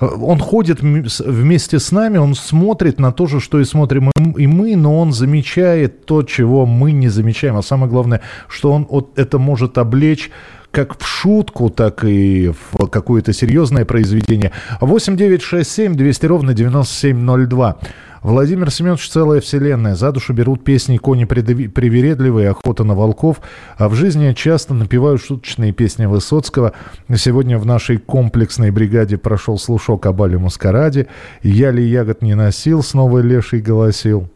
он 0.00 0.38
ходит 0.38 0.80
вместе 0.80 1.78
с 1.78 1.92
нами, 1.92 2.16
он 2.16 2.34
смотрит 2.34 2.98
на 2.98 3.12
то 3.12 3.26
же, 3.26 3.38
что 3.38 3.60
и 3.60 3.64
смотрим 3.64 4.10
и 4.16 4.46
мы, 4.46 4.74
но 4.74 4.98
он 4.98 5.12
замечает 5.12 6.06
то, 6.06 6.22
чего 6.22 6.64
мы 6.64 6.92
не 6.92 7.08
замечаем. 7.08 7.56
А 7.56 7.62
самое 7.62 7.90
главное, 7.90 8.22
что 8.48 8.72
он 8.72 8.88
это 9.16 9.38
может 9.38 9.76
облечь 9.76 10.30
как 10.70 10.98
в 10.98 11.06
шутку, 11.06 11.70
так 11.70 12.04
и 12.04 12.52
в 12.70 12.86
какое-то 12.88 13.32
серьезное 13.32 13.84
произведение. 13.84 14.52
8 14.80 15.16
9 15.16 15.42
6 15.42 15.70
7 15.70 15.94
200 15.94 16.26
ровно 16.26 16.54
9702. 16.54 17.78
Владимир 18.22 18.70
Семенович 18.70 19.08
«Целая 19.08 19.40
вселенная». 19.40 19.94
За 19.94 20.12
душу 20.12 20.34
берут 20.34 20.62
песни 20.62 20.98
«Кони 20.98 21.24
привередливые», 21.24 22.50
«Охота 22.50 22.84
на 22.84 22.94
волков». 22.94 23.40
А 23.78 23.88
в 23.88 23.94
жизни 23.94 24.34
часто 24.34 24.74
напевают 24.74 25.22
шуточные 25.22 25.72
песни 25.72 26.04
Высоцкого. 26.04 26.74
Сегодня 27.16 27.58
в 27.58 27.64
нашей 27.64 27.96
комплексной 27.96 28.70
бригаде 28.70 29.16
прошел 29.16 29.58
слушок 29.58 30.04
о 30.04 30.12
Бале 30.12 30.36
Маскараде. 30.36 31.06
«Я 31.42 31.70
ли 31.70 31.82
ягод 31.82 32.20
не 32.20 32.34
носил?» 32.34 32.82
Снова 32.82 33.20
леший 33.20 33.60
голосил. 33.60 34.28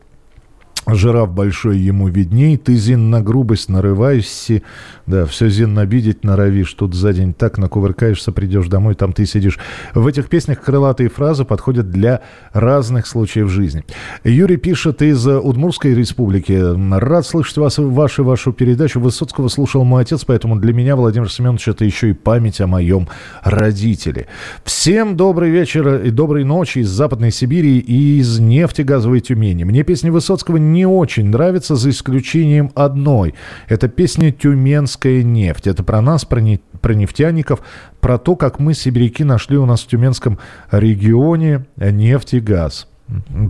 Жираф 0.86 1.32
большой 1.32 1.78
ему 1.78 2.08
видней, 2.08 2.58
ты, 2.58 2.74
Зин, 2.74 3.08
на 3.08 3.22
грубость 3.22 3.70
нарываешься, 3.70 4.60
да, 5.06 5.24
все, 5.24 5.48
Зин, 5.48 5.78
обидеть 5.78 6.24
норовишь, 6.24 6.74
тут 6.74 6.94
за 6.94 7.14
день 7.14 7.32
так 7.32 7.56
накувыркаешься, 7.56 8.32
придешь 8.32 8.68
домой, 8.68 8.94
там 8.94 9.14
ты 9.14 9.24
сидишь. 9.24 9.58
В 9.94 10.06
этих 10.06 10.28
песнях 10.28 10.60
крылатые 10.60 11.08
фразы 11.08 11.46
подходят 11.46 11.90
для 11.90 12.20
разных 12.52 13.06
случаев 13.06 13.48
жизни. 13.48 13.84
Юрий 14.24 14.58
пишет 14.58 15.00
из 15.00 15.26
Удмурской 15.26 15.94
республики. 15.94 16.52
Рад 16.98 17.26
слышать 17.26 17.56
вас, 17.56 17.78
вашу, 17.78 18.24
вашу 18.24 18.52
передачу. 18.52 19.00
Высоцкого 19.00 19.48
слушал 19.48 19.84
мой 19.84 20.02
отец, 20.02 20.24
поэтому 20.24 20.56
для 20.56 20.74
меня, 20.74 20.96
Владимир 20.96 21.32
Семенович, 21.32 21.68
это 21.68 21.86
еще 21.86 22.10
и 22.10 22.12
память 22.12 22.60
о 22.60 22.66
моем 22.66 23.08
родителе. 23.42 24.26
Всем 24.64 25.16
добрый 25.16 25.50
вечер 25.50 26.02
и 26.02 26.10
доброй 26.10 26.44
ночи 26.44 26.80
из 26.80 26.90
Западной 26.90 27.30
Сибири 27.30 27.78
и 27.78 28.18
из 28.18 28.38
нефтегазовой 28.38 29.20
Тюмени. 29.20 29.64
Мне 29.64 29.82
песни 29.82 30.10
Высоцкого 30.10 30.58
не 30.58 30.73
очень 30.82 31.26
нравится, 31.26 31.76
за 31.76 31.90
исключением 31.90 32.72
одной. 32.74 33.34
Это 33.68 33.88
песня 33.88 34.32
«Тюменская 34.32 35.22
нефть». 35.22 35.68
Это 35.68 35.84
про 35.84 36.00
нас, 36.00 36.24
про, 36.24 36.40
не, 36.40 36.60
про 36.80 36.94
нефтяников, 36.94 37.60
про 38.00 38.18
то, 38.18 38.34
как 38.34 38.58
мы, 38.58 38.74
сибиряки, 38.74 39.22
нашли 39.22 39.56
у 39.56 39.66
нас 39.66 39.82
в 39.82 39.86
Тюменском 39.86 40.38
регионе 40.70 41.66
нефть 41.76 42.34
и 42.34 42.40
газ. 42.40 42.88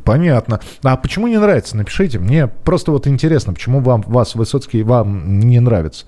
Понятно. 0.04 0.61
А 0.83 0.97
почему 0.97 1.28
не 1.28 1.38
нравится? 1.38 1.76
Напишите. 1.76 2.19
Мне 2.19 2.49
просто 2.49 2.93
вот 2.93 3.07
интересно, 3.07 3.52
почему 3.52 3.81
вам, 3.81 4.02
вас, 4.02 4.35
Высоцкий, 4.35 4.83
вам 4.83 5.38
не 5.40 5.61
нравится. 5.61 6.07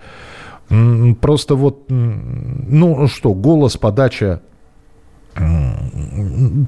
Просто 1.20 1.54
вот, 1.54 1.84
ну 1.88 3.06
что, 3.06 3.34
голос, 3.34 3.76
подача 3.76 4.42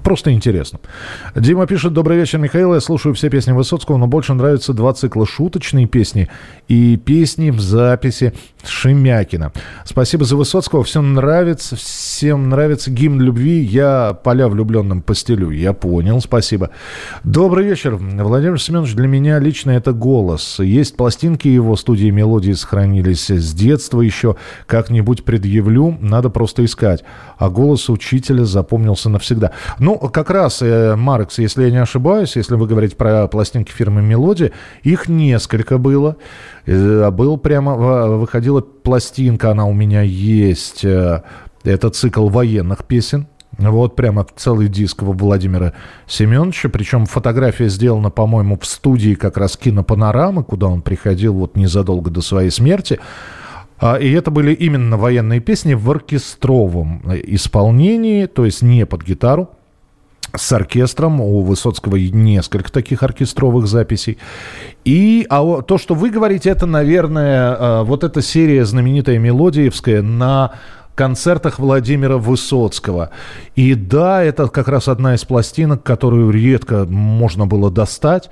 Просто 0.05 0.33
интересно. 0.33 0.79
Дима 1.35 1.67
пишет, 1.67 1.93
добрый 1.93 2.19
вечер, 2.19 2.39
Михаил. 2.39 2.75
Я 2.75 2.81
слушаю 2.81 3.15
все 3.15 3.31
песни 3.31 3.53
Высоцкого, 3.53 3.97
но 3.97 4.07
больше 4.07 4.35
нравятся 4.35 4.73
два 4.75 4.93
цикла 4.93 5.27
шуточные 5.27 5.87
песни 5.87 6.29
и 6.69 6.97
песни 6.97 7.51
в 7.51 7.61
записи 7.61 8.35
Шемякина. 8.65 9.53
Спасибо 9.85 10.25
за 10.25 10.37
Высоцкого. 10.37 10.85
Все 10.85 11.01
нравится, 11.01 11.77
всем 11.77 12.51
нравится 12.51 12.91
гимн 12.91 13.21
любви. 13.21 13.61
Я 13.61 14.19
поля 14.23 14.49
влюбленным 14.49 15.01
постелю. 15.01 15.51
Я 15.51 15.73
понял, 15.73 16.21
спасибо. 16.21 16.71
Добрый 17.25 17.65
вечер. 17.65 17.97
Владимир 17.97 18.61
Семенович, 18.61 18.95
для 18.95 19.09
меня 19.09 19.39
лично 19.39 19.71
это 19.71 19.93
голос. 19.93 20.59
Есть 20.59 20.97
пластинки 20.97 21.49
его 21.49 21.77
студии 21.77 22.11
мелодии 22.11 22.53
сохранились 22.53 23.31
с 23.31 23.55
детства 23.55 24.03
еще. 24.03 24.37
Как-нибудь 24.67 25.25
предъявлю, 25.25 25.97
надо 26.01 26.29
просто 26.29 26.65
искать. 26.65 27.03
А 27.39 27.49
голос 27.49 27.89
учителя 27.89 28.45
запомнился 28.59 29.09
навсегда. 29.09 29.53
Ну, 29.79 29.97
как 29.99 30.31
раз, 30.31 30.63
э, 30.63 30.97
Маркс, 30.97 31.39
если 31.39 31.65
я 31.65 31.71
не 31.71 31.79
ошибаюсь, 31.79 32.37
если 32.37 32.57
вы 32.57 32.67
говорите 32.67 32.97
про 32.97 33.29
пластинки 33.29 33.71
фирмы 33.71 34.03
«Мелодия», 34.03 34.51
их 34.83 35.09
несколько 35.09 35.79
было. 35.79 36.17
Э, 36.67 37.11
был 37.11 37.39
прямо, 37.39 37.77
выходила 37.77 38.61
пластинка, 38.61 39.51
она 39.53 39.67
у 39.67 39.73
меня 39.73 40.03
есть. 40.03 40.85
Э, 40.85 41.23
это 41.65 41.91
цикл 41.91 42.29
военных 42.29 42.85
песен. 42.85 43.27
Вот 43.59 43.97
прямо 43.97 44.27
целый 44.37 44.69
диск 44.69 45.03
Владимира 45.03 45.73
Семеновича. 46.07 46.69
Причем 46.69 47.07
фотография 47.07 47.69
сделана, 47.69 48.11
по-моему, 48.11 48.59
в 48.59 48.67
студии 48.67 49.15
как 49.15 49.37
раз 49.37 49.57
кинопанорамы, 49.57 50.45
куда 50.45 50.69
он 50.69 50.83
приходил 50.83 51.35
вот 51.35 51.57
незадолго 51.57 52.11
до 52.11 52.23
своей 52.23 52.51
смерти. 52.51 53.01
А, 53.81 53.97
и 53.97 54.11
это 54.13 54.31
были 54.31 54.53
именно 54.53 54.97
военные 54.97 55.41
песни 55.41 55.75
в 55.75 55.91
оркестровом 55.91 57.03
исполнении, 57.25 58.27
то 58.27 58.45
есть 58.45 58.63
не 58.63 58.85
под 58.87 59.05
гитару, 59.05 59.51
с 60.37 60.53
оркестром. 60.53 61.21
У 61.21 61.43
Высоцкого 61.43 61.97
несколько 61.97 62.71
таких 62.71 63.03
оркестровых 63.03 63.67
записей. 63.67 64.19
И 64.85 65.27
а 65.31 65.63
то, 65.63 65.79
что 65.79 65.95
вы 65.95 66.11
говорите, 66.11 66.51
это, 66.51 66.67
наверное, 66.67 67.57
а, 67.59 67.85
вот 67.85 68.05
эта 68.05 68.23
серия 68.23 68.65
знаменитая 68.65 69.19
мелодиевская 69.19 70.03
на 70.03 70.53
концертах 70.95 71.61
Владимира 71.61 72.19
Высоцкого. 72.19 73.11
И 73.55 73.75
да, 73.75 74.23
это 74.23 74.49
как 74.49 74.67
раз 74.67 74.89
одна 74.89 75.15
из 75.15 75.25
пластинок, 75.25 75.85
которую 75.85 76.31
редко 76.31 76.87
можно 76.87 77.47
было 77.47 77.71
достать. 77.71 78.29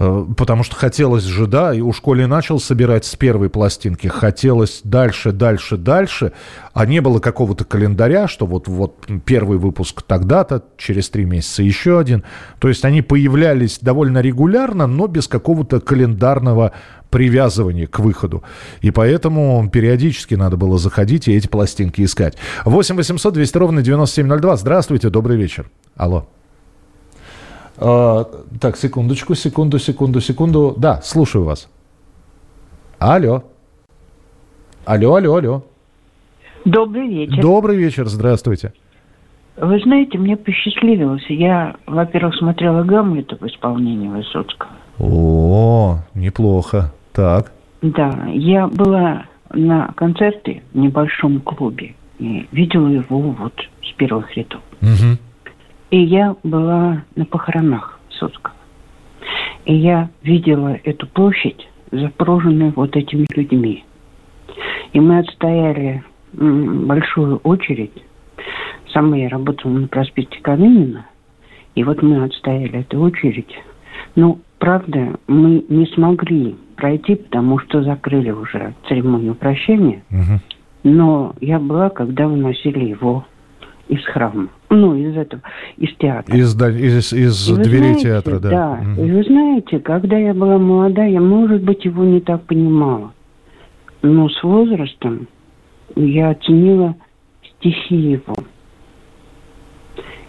Э, 0.00 0.24
потому 0.34 0.64
что 0.64 0.76
хотелось 0.76 1.24
же, 1.24 1.46
да, 1.46 1.74
и 1.74 1.82
у 1.82 1.92
школе 1.92 2.26
начал 2.26 2.58
собирать 2.58 3.04
с 3.04 3.14
первой 3.16 3.50
пластинки, 3.50 4.06
хотелось 4.06 4.80
дальше, 4.82 5.30
дальше, 5.30 5.76
дальше, 5.76 6.32
а 6.72 6.86
не 6.86 7.00
было 7.00 7.18
какого-то 7.18 7.66
календаря, 7.66 8.26
что 8.26 8.46
вот, 8.46 8.66
вот 8.66 9.06
первый 9.26 9.58
выпуск 9.58 10.02
тогда-то, 10.02 10.64
через 10.78 11.10
три 11.10 11.26
месяца 11.26 11.62
еще 11.62 12.00
один. 12.00 12.24
То 12.58 12.68
есть 12.68 12.86
они 12.86 13.02
появлялись 13.02 13.78
довольно 13.82 14.22
регулярно, 14.22 14.86
но 14.86 15.06
без 15.06 15.28
какого-то 15.28 15.80
календарного 15.80 16.72
привязывания 17.10 17.86
к 17.86 17.98
выходу. 17.98 18.42
И 18.80 18.90
поэтому 18.90 19.68
периодически 19.70 20.34
надо 20.34 20.56
было 20.56 20.78
заходить 20.78 21.28
и 21.28 21.34
эти 21.34 21.46
пластинки 21.46 22.02
искать. 22.02 22.38
8 22.64 22.96
800 22.96 23.34
200 23.34 23.58
ровно 23.58 23.82
9702. 23.82 24.56
Здравствуйте, 24.56 25.10
добрый 25.10 25.36
вечер. 25.36 25.70
Алло. 25.94 26.26
А, 27.80 28.24
так, 28.60 28.76
секундочку, 28.76 29.34
секунду, 29.34 29.78
секунду, 29.78 30.20
секунду. 30.20 30.74
Да, 30.76 31.00
слушаю 31.02 31.44
вас. 31.44 31.68
Алло. 32.98 33.42
Алло, 34.84 35.14
алло, 35.14 35.34
алло. 35.34 35.62
Добрый 36.66 37.08
вечер. 37.08 37.40
Добрый 37.40 37.76
вечер, 37.78 38.06
здравствуйте. 38.06 38.74
Вы 39.56 39.80
знаете, 39.80 40.18
мне 40.18 40.36
посчастливилось. 40.36 41.24
Я, 41.28 41.76
во-первых, 41.86 42.34
смотрела 42.36 42.82
Гамлета 42.82 43.36
в 43.36 43.46
исполнении 43.46 44.08
Высоцкого. 44.08 44.70
О, 44.98 45.98
неплохо. 46.14 46.92
Так. 47.12 47.52
Да, 47.80 48.26
я 48.32 48.66
была 48.66 49.24
на 49.52 49.92
концерте 49.96 50.62
в 50.72 50.78
небольшом 50.78 51.40
клубе 51.40 51.94
и 52.18 52.46
видела 52.52 52.88
его 52.88 53.20
вот 53.20 53.54
с 53.82 53.92
первых 53.96 54.36
рядов. 54.36 54.60
Угу. 54.82 55.18
И 55.90 55.98
я 55.98 56.36
была 56.44 57.02
на 57.16 57.24
похоронах 57.24 57.98
Соцкого. 58.10 58.54
И 59.64 59.74
я 59.74 60.08
видела 60.22 60.78
эту 60.84 61.06
площадь, 61.06 61.68
запруженную 61.90 62.72
вот 62.74 62.96
этими 62.96 63.26
людьми. 63.34 63.84
И 64.92 65.00
мы 65.00 65.18
отстояли 65.18 66.04
большую 66.32 67.38
очередь. 67.38 67.92
Сама 68.92 69.16
я 69.16 69.28
работала 69.28 69.72
на 69.72 69.88
проспекте 69.88 70.40
Калинина. 70.40 71.06
И 71.74 71.84
вот 71.84 72.02
мы 72.02 72.24
отстояли 72.24 72.80
эту 72.80 73.00
очередь. 73.00 73.54
Ну, 74.16 74.40
правда, 74.58 75.18
мы 75.26 75.64
не 75.68 75.86
смогли 75.86 76.56
пройти, 76.76 77.16
потому 77.16 77.58
что 77.58 77.82
закрыли 77.82 78.30
уже 78.30 78.74
церемонию 78.88 79.34
прощения. 79.34 80.02
Угу. 80.10 80.40
Но 80.84 81.34
я 81.40 81.58
была, 81.58 81.90
когда 81.90 82.26
выносили 82.26 82.84
его 82.86 83.24
из 83.88 84.04
храма. 84.04 84.48
Ну, 84.70 84.94
из 84.94 85.16
этого, 85.16 85.42
из 85.76 85.92
театра. 85.96 86.34
Из, 86.36 86.54
из, 86.54 87.12
из 87.12 87.48
дверей 87.58 87.94
знаете, 87.94 88.02
театра, 88.02 88.38
да. 88.38 88.50
Да. 88.50 88.80
Угу. 88.80 89.04
И 89.04 89.10
вы 89.10 89.22
знаете, 89.24 89.78
когда 89.80 90.16
я 90.16 90.32
была 90.32 90.58
молода, 90.58 91.04
я, 91.04 91.20
может 91.20 91.62
быть, 91.62 91.84
его 91.84 92.04
не 92.04 92.20
так 92.20 92.42
понимала. 92.44 93.12
Но 94.02 94.28
с 94.28 94.42
возрастом 94.44 95.26
я 95.96 96.30
оценила 96.30 96.94
стихи 97.42 97.96
его. 97.96 98.34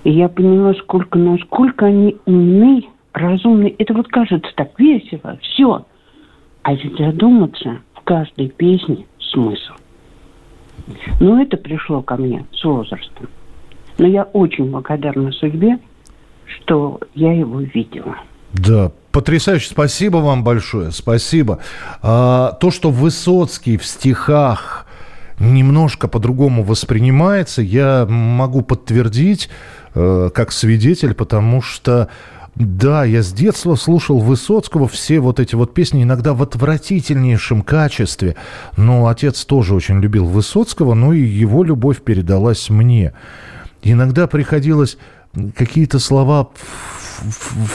И 0.03 0.11
я 0.11 0.27
поняла, 0.27 0.73
сколько, 0.73 1.19
насколько 1.19 1.85
они 1.85 2.17
умны, 2.25 2.83
разумны. 3.13 3.75
Это 3.77 3.93
вот 3.93 4.07
кажется 4.07 4.51
так 4.55 4.77
весело, 4.79 5.37
все. 5.43 5.85
А 6.63 6.73
ведь 6.73 6.97
задуматься 6.97 7.81
в 7.93 8.01
каждой 8.01 8.49
песне 8.49 9.05
смысл. 9.19 9.73
Но 11.19 11.39
это 11.39 11.57
пришло 11.57 12.01
ко 12.01 12.17
мне 12.17 12.45
с 12.53 12.63
возрастом. 12.63 13.27
Но 14.01 14.07
я 14.07 14.23
очень 14.23 14.71
благодарна 14.71 15.31
судьбе, 15.31 15.77
что 16.47 16.99
я 17.13 17.33
его 17.33 17.61
видела. 17.61 18.15
Да, 18.51 18.91
потрясающе. 19.11 19.69
Спасибо 19.69 20.17
вам 20.17 20.43
большое. 20.43 20.89
Спасибо. 20.89 21.59
А, 22.01 22.53
то, 22.53 22.71
что 22.71 22.89
Высоцкий 22.89 23.77
в 23.77 23.85
стихах 23.85 24.87
немножко 25.39 26.07
по-другому 26.07 26.63
воспринимается, 26.63 27.61
я 27.61 28.07
могу 28.09 28.63
подтвердить 28.63 29.49
э, 29.93 30.31
как 30.33 30.51
свидетель, 30.51 31.13
потому 31.13 31.61
что 31.61 32.09
да, 32.55 33.05
я 33.05 33.21
с 33.21 33.31
детства 33.31 33.75
слушал 33.75 34.17
Высоцкого, 34.17 34.87
все 34.87 35.19
вот 35.19 35.39
эти 35.39 35.53
вот 35.53 35.75
песни, 35.75 36.01
иногда 36.01 36.33
в 36.33 36.41
отвратительнейшем 36.41 37.61
качестве. 37.61 38.35
Но 38.77 39.05
отец 39.05 39.45
тоже 39.45 39.75
очень 39.75 40.01
любил 40.01 40.25
Высоцкого, 40.25 40.95
но 40.95 41.13
и 41.13 41.21
его 41.21 41.63
любовь 41.63 42.01
передалась 42.01 42.71
мне. 42.71 43.13
Иногда 43.83 44.27
приходилось 44.27 44.97
какие-то 45.55 45.99
слова 45.99 46.49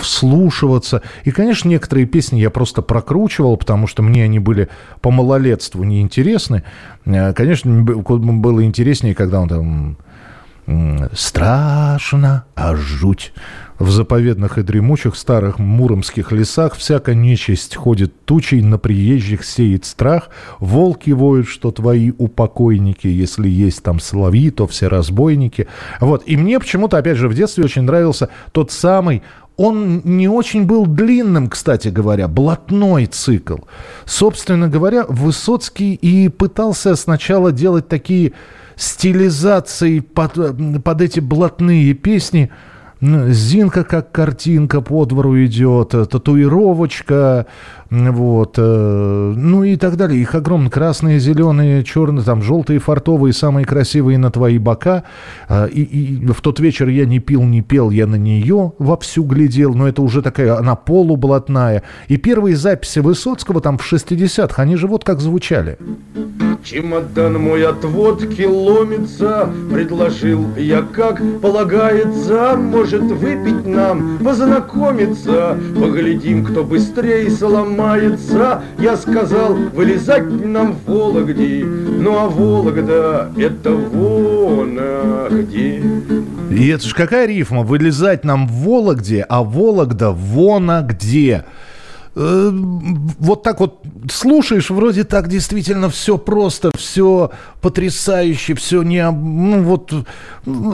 вслушиваться. 0.00 1.02
И, 1.24 1.30
конечно, 1.30 1.68
некоторые 1.68 2.06
песни 2.06 2.40
я 2.40 2.50
просто 2.50 2.82
прокручивал, 2.82 3.56
потому 3.56 3.86
что 3.86 4.02
мне 4.02 4.24
они 4.24 4.38
были 4.38 4.68
по 5.00 5.10
малолетству 5.10 5.84
неинтересны. 5.84 6.64
Э, 7.04 7.32
конечно, 7.32 7.82
было 7.82 8.64
интереснее, 8.64 9.14
когда 9.14 9.40
он 9.40 9.48
там 9.48 9.98
«Страшно, 11.12 12.44
а 12.56 12.74
жуть». 12.74 13.32
В 13.78 13.90
заповедных 13.90 14.56
и 14.56 14.62
дремучих 14.62 15.16
старых 15.16 15.58
муромских 15.58 16.32
лесах 16.32 16.76
всяко 16.76 17.14
нечисть 17.14 17.76
ходит 17.76 18.24
тучей, 18.24 18.62
на 18.62 18.78
приезжих 18.78 19.44
сеет 19.44 19.84
страх, 19.84 20.30
волки 20.60 21.10
воют, 21.10 21.46
что 21.46 21.70
твои 21.70 22.12
упокойники, 22.16 23.06
если 23.06 23.48
есть 23.48 23.82
там 23.82 24.00
соловьи, 24.00 24.50
то 24.50 24.66
все 24.66 24.88
разбойники. 24.88 25.68
Вот, 26.00 26.22
и 26.24 26.38
мне 26.38 26.58
почему-то, 26.58 26.96
опять 26.96 27.18
же, 27.18 27.28
в 27.28 27.34
детстве 27.34 27.64
очень 27.64 27.82
нравился 27.82 28.30
тот 28.52 28.72
самый 28.72 29.22
он 29.58 30.02
не 30.04 30.28
очень 30.28 30.66
был 30.66 30.84
длинным, 30.84 31.48
кстати 31.48 31.88
говоря, 31.88 32.28
блатной 32.28 33.06
цикл. 33.06 33.56
Собственно 34.04 34.68
говоря, 34.68 35.06
Высоцкий 35.08 35.94
и 35.94 36.28
пытался 36.28 36.94
сначала 36.94 37.52
делать 37.52 37.88
такие 37.88 38.32
стилизации 38.76 40.00
под, 40.00 40.34
под 40.84 41.00
эти 41.00 41.20
блатные 41.20 41.94
песни– 41.94 42.50
Зинка 43.00 43.84
как 43.84 44.10
картинка 44.10 44.80
по 44.80 45.04
двору 45.04 45.44
идет, 45.44 45.94
э, 45.94 46.06
татуировочка, 46.06 47.46
вот, 47.90 48.54
э, 48.58 49.32
ну 49.36 49.62
и 49.62 49.76
так 49.76 49.96
далее. 49.96 50.20
Их 50.20 50.34
огромно. 50.34 50.70
Красные, 50.70 51.20
зеленые, 51.20 51.84
черные, 51.84 52.24
там, 52.24 52.42
желтые, 52.42 52.80
фартовые, 52.80 53.32
самые 53.32 53.64
красивые 53.64 54.18
на 54.18 54.30
твои 54.30 54.58
бока. 54.58 55.04
А, 55.48 55.66
и, 55.66 55.82
и 55.82 56.26
в 56.26 56.40
тот 56.40 56.58
вечер 56.58 56.88
я 56.88 57.06
не 57.06 57.20
пил, 57.20 57.42
не 57.42 57.62
пел, 57.62 57.90
я 57.90 58.06
на 58.06 58.16
нее 58.16 58.72
вовсю 58.78 59.22
глядел, 59.24 59.74
но 59.74 59.88
это 59.88 60.02
уже 60.02 60.22
такая, 60.22 60.56
она 60.56 60.74
полублатная. 60.74 61.82
И 62.08 62.16
первые 62.16 62.56
записи 62.56 62.98
Высоцкого 62.98 63.60
там 63.60 63.78
в 63.78 63.92
60-х, 63.92 64.60
они 64.60 64.76
же 64.76 64.88
вот 64.88 65.04
как 65.04 65.20
звучали. 65.20 65.78
Чемодан 66.64 67.40
мой 67.40 67.64
от 67.64 67.84
водки 67.84 68.42
ломится, 68.42 69.48
Предложил 69.72 70.48
я, 70.56 70.82
как 70.82 71.22
полагается, 71.40 72.56
Может 72.56 73.02
выпить 73.02 73.64
нам, 73.66 74.18
познакомиться, 74.18 75.56
Поглядим, 75.78 76.44
кто 76.44 76.64
быстрее 76.64 77.30
сломается 77.30 77.75
поднимается. 77.76 78.62
Я 78.78 78.96
сказал, 78.96 79.54
вылезать 79.54 80.24
нам 80.44 80.72
в 80.72 80.90
Вологде. 80.90 81.64
Ну 81.64 82.18
а 82.18 82.28
Вологда 82.28 83.30
это 83.36 83.72
вон 83.72 84.80
где? 85.30 85.82
И 86.50 86.68
это 86.68 86.86
же 86.86 86.94
какая 86.94 87.26
рифма? 87.26 87.62
Вылезать 87.62 88.24
нам 88.24 88.48
в 88.48 88.52
Вологде, 88.64 89.24
а 89.28 89.42
Вологда 89.42 90.10
вон 90.10 90.70
где 90.86 91.44
Э, 92.18 92.50
вот 92.50 93.42
так 93.42 93.60
вот 93.60 93.84
слушаешь, 94.10 94.70
вроде 94.70 95.04
так 95.04 95.28
действительно 95.28 95.90
все 95.90 96.16
просто, 96.16 96.70
все 96.74 97.30
потрясающе, 97.60 98.54
все 98.54 98.82
не, 98.82 99.08
ну 99.10 99.62
вот 99.62 99.92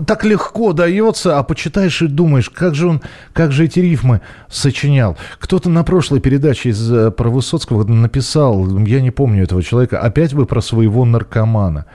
так 0.07 0.25
легко 0.25 0.73
дается, 0.73 1.41
а 1.41 1.43
почитаешь 1.43 2.01
и 2.01 2.07
думаешь, 2.07 2.49
как 2.49 2.77
же 2.77 2.87
он, 2.87 3.03
как 3.33 3.51
же 3.51 3.65
эти 3.65 3.81
рифмы 3.81 4.21
сочинял. 4.49 5.17
Кто-то 5.41 5.69
на 5.69 5.83
прошлой 5.83 6.21
передаче 6.21 6.69
из 6.69 6.93
э, 6.93 7.11
про 7.11 7.29
Высоцкого 7.29 7.83
написал, 7.83 8.79
я 8.79 9.01
не 9.01 9.11
помню 9.11 9.43
этого 9.43 9.65
человека, 9.65 9.99
опять 9.99 10.35
вы 10.35 10.47
про 10.47 10.61
своего 10.61 11.05
наркомана. 11.05 11.87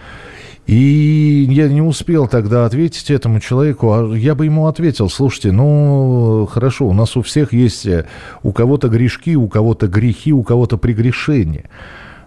И 0.68 1.48
я 1.50 1.68
не 1.70 1.82
успел 1.82 2.28
тогда 2.28 2.66
ответить 2.66 3.10
этому 3.10 3.40
человеку, 3.40 3.94
а 3.94 4.14
я 4.18 4.36
бы 4.36 4.44
ему 4.44 4.68
ответил, 4.68 5.10
слушайте, 5.10 5.54
ну, 5.54 6.46
хорошо, 6.52 6.88
у 6.88 6.94
нас 6.94 7.16
у 7.16 7.22
всех 7.22 7.54
есть, 7.54 7.86
э, 7.86 8.06
у 8.44 8.52
кого-то 8.52 8.90
грешки, 8.90 9.38
у 9.38 9.48
кого-то 9.48 9.88
грехи, 9.88 10.34
у 10.34 10.44
кого-то 10.44 10.78
прегрешения. 10.78 11.70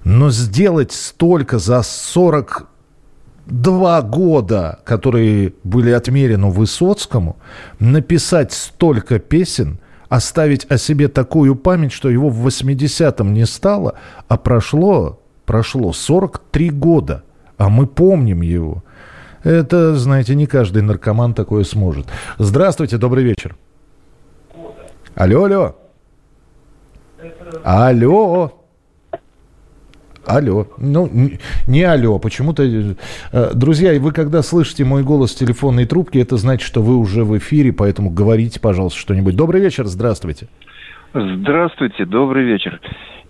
Но 0.04 0.30
сделать 0.30 0.92
столько 0.92 1.58
за 1.58 1.82
42 1.82 4.02
года, 4.02 4.78
которые 4.84 5.52
были 5.62 5.90
отмерены 5.90 6.48
Высоцкому, 6.48 7.36
написать 7.78 8.54
столько 8.54 9.18
песен, 9.18 9.80
оставить 10.08 10.64
о 10.70 10.78
себе 10.78 11.08
такую 11.08 11.56
память, 11.56 11.92
что 11.92 12.08
его 12.08 12.30
в 12.30 12.46
80-м 12.46 13.34
не 13.34 13.44
стало, 13.44 13.96
а 14.28 14.38
прошло, 14.38 15.20
прошло 15.44 15.92
43 15.92 16.70
года– 16.70 17.24
а 17.60 17.68
мы 17.68 17.86
помним 17.86 18.40
его. 18.40 18.82
Это, 19.44 19.94
знаете, 19.94 20.34
не 20.34 20.46
каждый 20.46 20.82
наркоман 20.82 21.34
такое 21.34 21.64
сможет. 21.64 22.06
Здравствуйте, 22.38 22.96
добрый 22.96 23.22
вечер. 23.22 23.54
Алло, 25.14 25.44
алло. 25.44 25.76
Алло. 27.62 28.52
Алло. 30.26 30.68
Ну, 30.78 31.10
не 31.66 31.82
алло, 31.82 32.18
почему-то... 32.18 32.62
Э, 32.62 33.50
друзья, 33.54 33.98
вы 34.00 34.12
когда 34.12 34.42
слышите 34.42 34.84
мой 34.84 35.02
голос 35.02 35.34
в 35.34 35.38
телефонной 35.38 35.84
трубке, 35.84 36.20
это 36.22 36.38
значит, 36.38 36.66
что 36.66 36.80
вы 36.80 36.96
уже 36.96 37.24
в 37.24 37.36
эфире, 37.36 37.72
поэтому 37.74 38.08
говорите, 38.08 38.58
пожалуйста, 38.58 38.98
что-нибудь. 38.98 39.36
Добрый 39.36 39.60
вечер, 39.60 39.86
здравствуйте. 39.86 40.48
Здравствуйте, 41.12 42.06
добрый 42.06 42.44
вечер. 42.44 42.80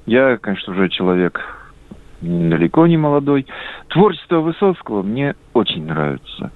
Я, 0.07 0.37
конечно, 0.37 0.73
уже 0.73 0.88
человек 0.88 1.40
далеко 2.20 2.87
не 2.87 2.96
молодой. 2.96 3.46
Творчество 3.88 4.40
Высоцкого 4.40 5.02
мне 5.02 5.35
очень 5.54 5.87
нравится. 5.87 6.50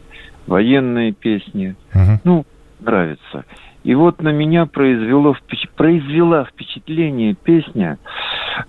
Военные 0.46 1.12
песни, 1.12 1.74
uh-huh. 1.94 2.18
ну, 2.24 2.44
нравится. 2.81 3.44
И 3.83 3.94
вот 3.94 4.22
на 4.22 4.31
меня 4.31 4.66
произвело, 4.66 5.37
произвела 5.77 6.44
впечатление 6.44 7.35
песня 7.35 7.98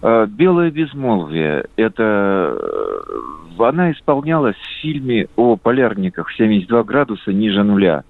э, 0.01 0.27
«Белое 0.27 0.71
безмолвие». 0.71 1.65
Это 1.77 2.58
э, 2.58 3.63
она 3.63 3.91
исполнялась 3.91 4.55
в 4.55 4.81
фильме 4.81 5.27
о 5.36 5.55
полярниках 5.55 6.27
«72 6.38 6.84
градуса 6.84 7.31
ниже 7.31 7.63
нуля». 7.63 8.03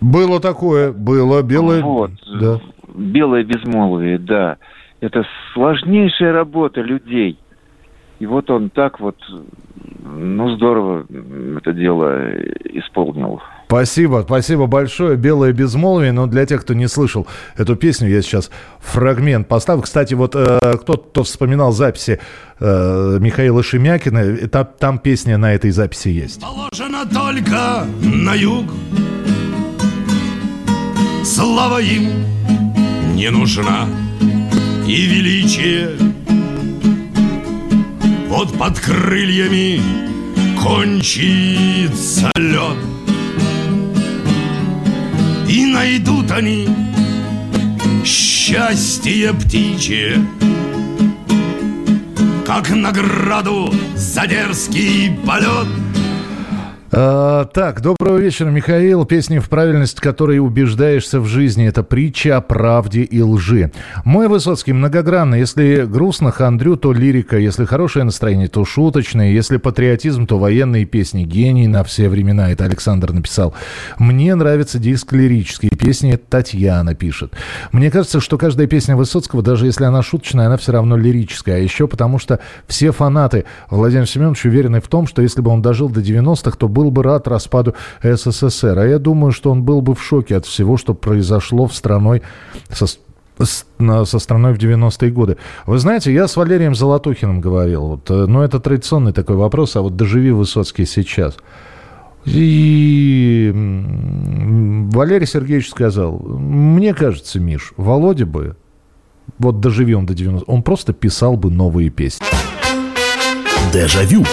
Было 0.00 0.40
такое, 0.40 0.92
было 0.92 1.42
белое... 1.42 1.82
Вот, 1.82 2.10
да. 2.40 2.58
белое 2.94 3.44
безмолвие, 3.44 4.18
да. 4.18 4.56
Это 5.00 5.24
сложнейшая 5.52 6.32
работа 6.32 6.80
людей– 6.80 7.38
и 8.22 8.26
вот 8.26 8.48
он 8.50 8.70
так 8.70 9.00
вот, 9.00 9.16
ну, 10.04 10.54
здорово 10.54 11.04
это 11.56 11.72
дело 11.72 12.30
исполнил. 12.72 13.40
Спасибо, 13.66 14.22
спасибо 14.24 14.66
большое. 14.66 15.16
«Белое 15.16 15.52
безмолвие», 15.52 16.12
но 16.12 16.28
для 16.28 16.46
тех, 16.46 16.60
кто 16.60 16.72
не 16.72 16.86
слышал 16.86 17.26
эту 17.56 17.74
песню, 17.74 18.08
я 18.08 18.22
сейчас 18.22 18.52
фрагмент 18.78 19.48
поставлю. 19.48 19.82
Кстати, 19.82 20.14
вот 20.14 20.36
э, 20.36 20.76
кто, 20.82 20.98
кто 20.98 21.24
вспоминал 21.24 21.72
записи 21.72 22.20
э, 22.60 23.18
Михаила 23.18 23.60
Шемякина, 23.64 24.18
это, 24.18 24.64
там 24.64 25.00
песня 25.00 25.36
на 25.36 25.52
этой 25.52 25.72
записи 25.72 26.10
есть. 26.10 26.40
Положено 26.40 27.04
только 27.12 27.84
на 28.04 28.34
юг, 28.34 28.66
слава 31.24 31.80
им 31.80 32.08
не 33.16 33.30
нужна, 33.30 33.88
и 34.86 35.06
величие 35.06 36.11
вот 38.32 38.56
под 38.56 38.80
крыльями 38.80 39.78
кончится 40.58 42.30
лед. 42.36 42.78
И 45.46 45.66
найдут 45.66 46.30
они 46.30 46.66
счастье 48.06 49.34
птичье 49.34 50.24
Как 52.46 52.70
награду 52.70 53.70
за 53.94 54.26
дерзкий 54.26 55.14
полет— 55.26 55.68
а, 56.94 57.46
так, 57.46 57.80
доброго 57.80 58.18
вечера, 58.18 58.50
Михаил. 58.50 59.06
Песни, 59.06 59.38
в 59.38 59.48
правильность 59.48 59.98
которой 59.98 60.38
убеждаешься 60.38 61.20
в 61.20 61.26
жизни. 61.26 61.66
Это 61.66 61.82
притча 61.82 62.36
о 62.36 62.42
правде 62.42 63.00
и 63.00 63.22
лжи. 63.22 63.72
Мой 64.04 64.28
Высоцкий 64.28 64.74
многогранный. 64.74 65.38
Если 65.38 65.86
грустно, 65.86 66.32
хандрю, 66.32 66.76
то 66.76 66.92
лирика. 66.92 67.38
Если 67.38 67.64
хорошее 67.64 68.04
настроение, 68.04 68.48
то 68.48 68.66
шуточное. 68.66 69.30
Если 69.30 69.56
патриотизм, 69.56 70.26
то 70.26 70.38
военные 70.38 70.84
песни. 70.84 71.24
Гений 71.24 71.66
на 71.66 71.82
все 71.82 72.10
времена. 72.10 72.50
Это 72.50 72.64
Александр 72.64 73.12
написал. 73.12 73.54
Мне 73.98 74.34
нравится 74.34 74.78
диск 74.78 75.14
лирические 75.14 75.70
песни. 75.70 76.12
Это 76.12 76.24
Татьяна 76.28 76.94
пишет. 76.94 77.32
Мне 77.72 77.90
кажется, 77.90 78.20
что 78.20 78.36
каждая 78.36 78.66
песня 78.66 78.96
Высоцкого, 78.96 79.42
даже 79.42 79.64
если 79.64 79.84
она 79.84 80.02
шуточная, 80.02 80.44
она 80.44 80.58
все 80.58 80.72
равно 80.72 80.98
лирическая. 80.98 81.56
А 81.56 81.58
еще 81.58 81.88
потому, 81.88 82.18
что 82.18 82.38
все 82.66 82.92
фанаты 82.92 83.46
Владимира 83.70 84.04
Семеновича 84.04 84.50
уверены 84.50 84.82
в 84.82 84.88
том, 84.88 85.06
что 85.06 85.22
если 85.22 85.40
бы 85.40 85.50
он 85.50 85.62
дожил 85.62 85.88
до 85.88 86.02
90-х, 86.02 86.58
то 86.58 86.68
был 86.68 86.81
был 86.82 86.90
бы 86.90 87.02
рад 87.04 87.28
распаду 87.28 87.74
СССР. 88.02 88.78
А 88.78 88.86
я 88.86 88.98
думаю, 88.98 89.30
что 89.30 89.50
он 89.52 89.62
был 89.62 89.80
бы 89.80 89.94
в 89.94 90.02
шоке 90.02 90.36
от 90.36 90.46
всего, 90.46 90.76
что 90.76 90.94
произошло 90.94 91.66
в 91.66 91.74
страной 91.74 92.22
со, 92.70 92.86
со 92.86 94.18
страной 94.18 94.54
в 94.54 94.58
90-е 94.58 95.10
годы. 95.12 95.36
Вы 95.66 95.78
знаете, 95.78 96.12
я 96.12 96.26
с 96.26 96.36
Валерием 96.36 96.74
Золотухиным 96.74 97.40
говорил, 97.40 97.82
вот, 97.82 98.10
э, 98.10 98.26
ну 98.26 98.42
это 98.42 98.58
традиционный 98.58 99.12
такой 99.12 99.36
вопрос, 99.36 99.76
а 99.76 99.82
вот 99.82 99.96
доживи 99.96 100.32
Высоцкий 100.32 100.86
сейчас. 100.86 101.36
И 102.24 103.52
Валерий 104.92 105.26
Сергеевич 105.26 105.70
сказал, 105.70 106.18
мне 106.18 106.94
кажется, 106.94 107.38
Миш, 107.40 107.72
Володя 107.76 108.26
бы, 108.26 108.56
вот 109.38 109.60
доживи 109.60 109.94
он 109.94 110.06
до 110.06 110.14
90 110.14 110.50
он 110.50 110.62
просто 110.62 110.92
писал 110.92 111.36
бы 111.36 111.50
новые 111.50 111.90
песни. 111.90 112.26
Дежавю. 113.72 114.24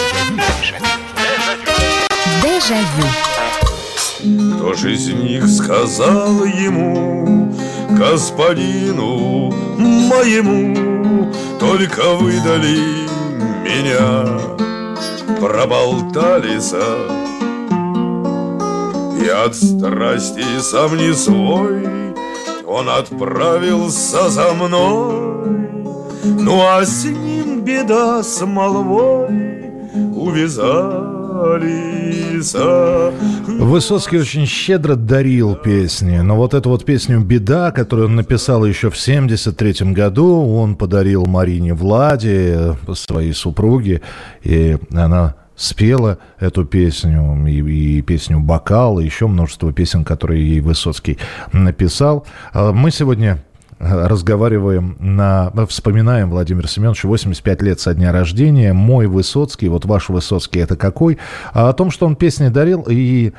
Дежавю. 2.70 3.06
Кто 4.56 4.74
же 4.74 4.94
из 4.94 5.08
них 5.08 5.48
сказал 5.48 6.44
ему, 6.44 7.52
господину 7.98 9.50
моему, 9.78 11.32
только 11.58 12.14
выдали 12.14 12.78
меня, 13.64 14.38
проболтались, 15.40 16.72
и 19.20 19.28
от 19.28 19.56
страсти 19.56 20.60
сам 20.60 20.96
не 20.96 21.12
свой 21.12 21.88
он 22.66 22.88
отправился 22.88 24.30
за 24.30 24.52
мной, 24.52 25.68
ну 26.22 26.62
а 26.62 26.84
с 26.84 27.04
ним 27.04 27.62
беда 27.62 28.22
с 28.22 28.46
молвой 28.46 29.28
увязалась. 30.14 31.19
Алиса. 31.40 33.12
Высоцкий 33.46 34.18
очень 34.18 34.46
щедро 34.46 34.94
дарил 34.94 35.54
песни, 35.54 36.18
но 36.18 36.36
вот 36.36 36.54
эту 36.54 36.70
вот 36.70 36.84
песню 36.84 37.20
«Беда», 37.20 37.70
которую 37.70 38.08
он 38.08 38.16
написал 38.16 38.64
еще 38.64 38.90
в 38.90 38.98
73 38.98 39.92
году, 39.92 40.46
он 40.54 40.76
подарил 40.76 41.26
Марине 41.26 41.74
Владе, 41.74 42.76
своей 42.94 43.32
супруге, 43.32 44.02
и 44.42 44.78
она 44.92 45.36
спела 45.56 46.18
эту 46.38 46.64
песню, 46.64 47.46
и, 47.46 47.98
и 47.98 48.02
песню 48.02 48.40
«Бокал», 48.40 48.98
и 48.98 49.04
еще 49.04 49.26
множество 49.26 49.72
песен, 49.72 50.04
которые 50.04 50.46
ей 50.48 50.60
Высоцкий 50.60 51.18
написал. 51.52 52.26
А 52.52 52.72
мы 52.72 52.90
сегодня 52.90 53.42
разговариваем 53.80 54.96
на... 55.00 55.50
Вспоминаем 55.66 56.30
Владимир 56.30 56.68
Семенович, 56.68 57.04
85 57.04 57.62
лет 57.62 57.80
со 57.80 57.94
дня 57.94 58.12
рождения. 58.12 58.74
Мой 58.74 59.06
Высоцкий, 59.06 59.68
вот 59.68 59.86
ваш 59.86 60.10
Высоцкий, 60.10 60.60
это 60.60 60.76
какой? 60.76 61.18
А 61.52 61.70
о 61.70 61.72
том, 61.72 61.90
что 61.90 62.06
он 62.06 62.14
песни 62.14 62.48
дарил, 62.48 62.84
и 62.88 63.32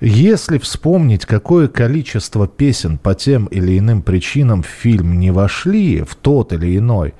Если 0.00 0.58
вспомнить, 0.58 1.26
какое 1.26 1.66
количество 1.66 2.46
песен 2.46 2.98
по 2.98 3.14
тем 3.14 3.46
или 3.46 3.76
иным 3.78 4.02
причинам 4.02 4.62
в 4.62 4.66
фильм 4.66 5.18
не 5.18 5.32
вошли, 5.32 6.02
в 6.02 6.14
тот 6.14 6.52
или 6.52 6.78
иной, 6.78 7.14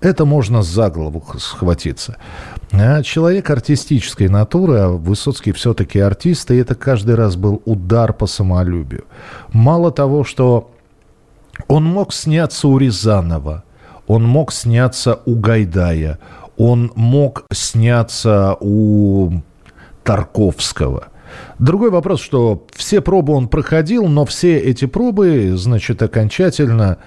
это 0.00 0.24
можно 0.24 0.62
за 0.62 0.88
голову 0.88 1.22
схватиться. 1.38 2.16
А 2.72 3.02
человек 3.02 3.50
артистической 3.50 4.28
натуры, 4.28 4.78
а 4.78 4.88
Высоцкий 4.88 5.52
все-таки 5.52 6.00
артист, 6.00 6.50
и 6.50 6.56
это 6.56 6.74
каждый 6.74 7.16
раз 7.16 7.36
был 7.36 7.60
удар 7.66 8.14
по 8.14 8.26
самолюбию. 8.26 9.04
Мало 9.52 9.92
того, 9.92 10.24
что 10.24 10.70
он 11.68 11.84
мог 11.84 12.12
сняться 12.12 12.68
у 12.68 12.78
Рязанова, 12.78 13.64
он 14.06 14.24
мог 14.24 14.52
сняться 14.52 15.20
у 15.26 15.36
Гайдая, 15.36 16.18
он 16.56 16.92
мог 16.94 17.44
сняться 17.52 18.56
у 18.60 19.32
Тарковского. 20.04 21.08
Другой 21.58 21.90
вопрос, 21.90 22.20
что 22.20 22.66
все 22.74 23.00
пробы 23.00 23.32
он 23.32 23.48
проходил, 23.48 24.06
но 24.06 24.24
все 24.24 24.58
эти 24.58 24.84
пробы, 24.84 25.52
значит, 25.56 26.02
окончательно 26.02 26.98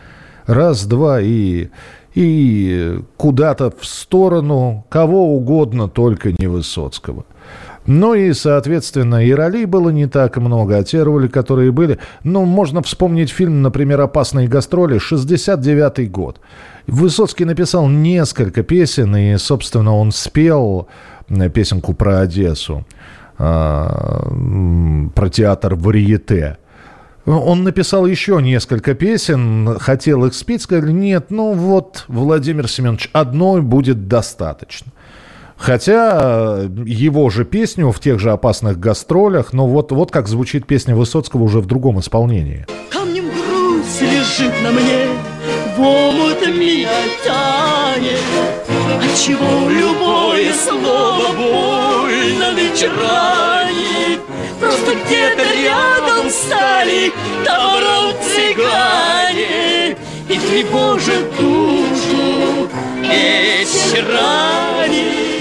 раз, 0.47 0.85
два 0.85 1.21
и, 1.21 1.69
и 2.15 2.99
куда-то 3.17 3.71
в 3.71 3.85
сторону 3.85 4.85
кого 4.89 5.35
угодно, 5.35 5.87
только 5.87 6.33
не 6.37 6.47
Высоцкого. 6.47 7.25
Ну 7.87 8.15
и, 8.15 8.33
соответственно, 8.33 9.23
и 9.23 9.31
ролей 9.31 9.65
было 9.65 9.89
не 9.89 10.07
так 10.07 10.37
много, 10.37 10.77
а 10.77 10.83
те 10.83 11.03
роли, 11.03 11.27
которые 11.27 11.71
были... 11.71 11.99
Ну, 12.23 12.45
можно 12.45 12.81
вспомнить 12.81 13.29
фильм, 13.29 13.61
например, 13.61 14.01
«Опасные 14.01 14.47
гастроли», 14.47 14.97
69-й 14.97 16.07
год. 16.07 16.39
Высоцкий 16.87 17.45
написал 17.45 17.87
несколько 17.87 18.63
песен, 18.63 19.15
и, 19.15 19.37
собственно, 19.37 19.95
он 19.95 20.11
спел 20.11 20.87
песенку 21.53 21.93
про 21.93 22.21
Одессу, 22.21 22.85
а, 23.37 24.31
про 25.13 25.29
театр 25.29 25.75
«Варьете». 25.75 26.57
Он 27.25 27.63
написал 27.63 28.05
еще 28.05 28.39
несколько 28.39 28.93
песен, 28.93 29.79
хотел 29.79 30.25
их 30.25 30.35
спеть, 30.35 30.61
сказали, 30.61 30.91
нет, 30.91 31.31
ну 31.31 31.53
вот, 31.53 32.05
Владимир 32.07 32.67
Семенович, 32.67 33.09
одной 33.13 33.61
будет 33.61 34.07
достаточно. 34.07 34.91
Хотя 35.57 36.63
его 36.85 37.29
же 37.29 37.45
песню 37.45 37.91
в 37.91 37.99
тех 37.99 38.19
же 38.19 38.31
опасных 38.31 38.79
гастролях, 38.79 39.53
но 39.53 39.67
вот, 39.67 39.91
вот 39.91 40.11
как 40.11 40.27
звучит 40.27 40.67
песня 40.67 40.95
Высоцкого 40.95 41.43
уже 41.43 41.59
в 41.59 41.65
другом 41.65 41.99
исполнении. 41.99 42.65
Камнем 42.91 43.25
грусть 43.29 44.01
лежит 44.01 44.53
на 44.63 44.71
мне, 44.71 45.07
в 45.77 45.81
омут 45.81 46.41
меня 46.47 46.89
тянет, 47.23 48.19
Отчего 49.03 49.69
любое 49.69 50.51
слово 50.53 51.33
больно 51.35 52.51
начранит. 52.51 54.19
Просто 54.59 54.91
где-то 55.05 55.43
рядом 55.63 56.29
стали 56.29 57.11
товаром 57.45 58.13
цыгане 58.21 59.95
И 60.45 60.63
тревожат 60.63 61.31
душу 61.37 62.69
вечерами. 63.01 64.45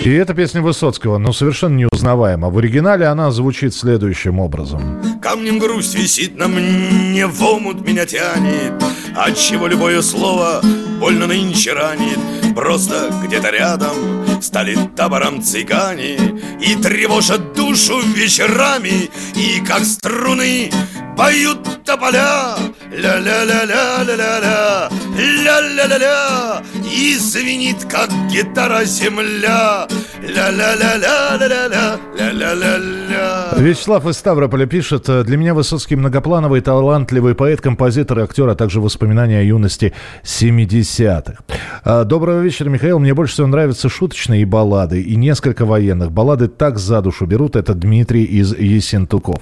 И 0.05 0.11
эта 0.11 0.35
песня 0.35 0.63
Высоцкого, 0.63 1.19
но 1.19 1.33
совершенно 1.33 1.77
неузнаваема. 1.77 2.51
В 2.51 2.59
оригинале 2.59 3.07
она 3.07 3.31
звучит 3.31 3.75
следующим 3.75 4.39
образом. 4.39 5.01
Камнем 5.21 5.59
грусть 5.59 5.95
висит 5.95 6.37
на 6.37 6.49
мне, 6.49 7.27
в 7.27 7.43
омут 7.43 7.87
меня 7.87 8.05
тянет, 8.07 8.75
Отчего 9.17 9.67
любое 9.67 10.03
слово 10.03 10.61
больно 11.01 11.27
нынче 11.27 11.73
ранит. 11.73 12.19
Просто 12.55 13.11
где-то 13.25 13.51
рядом 13.51 13.97
стали 14.41 14.77
табором 14.95 15.43
цыгане 15.43 16.17
И 16.61 16.77
тревожат 16.77 17.55
душу 17.55 18.01
вечерами, 18.15 19.11
и 19.35 19.61
как 19.67 19.85
струны 19.85 20.71
поют 21.17 21.85
тополя 21.85 22.57
Ля-ля-ля-ля-ля-ля-ля 22.97 24.89
Ля-ля-ля-ля 25.19 26.63
И 26.85 27.17
звенит, 27.17 27.85
как 27.91 28.09
гитара 28.31 28.85
земля 28.85 29.89
Ля-ля-ля-ля-ля-ля 30.23 31.99
Ля-ля-ля-ля 32.17 33.55
Вячеслав 33.57 34.07
из 34.07 34.17
Ставрополя 34.17 34.67
пишет, 34.67 35.09
для 35.25 35.37
меня 35.37 35.55
Высоцкий 35.55 35.97
многоплановый, 35.97 36.61
талантливый 36.61 37.35
поэт, 37.35 37.61
композитор 37.61 38.21
и 38.21 38.23
актер, 38.23 38.49
а 38.49 38.55
также 38.55 38.81
воспоминания 38.81 39.41
о 39.41 39.43
юности 39.43 39.93
70-х. 40.23 41.43
А, 41.85 42.05
доброго 42.05 42.41
вечера, 42.41 42.69
Михаил. 42.69 42.99
Мне 42.99 43.15
больше 43.15 43.35
всего 43.35 43.47
нравятся 43.47 43.89
шуточные 43.89 44.47
баллады 44.47 45.03
и 45.03 45.17
несколько 45.17 45.65
военных. 45.65 46.13
Баллады 46.13 46.49
так 46.49 46.79
за 46.79 47.01
душу 47.01 47.27
берут. 47.27 47.57
Это 47.57 47.75
Дмитрий 47.75 48.25
из 48.25 48.55
Есентуков. 48.57 49.37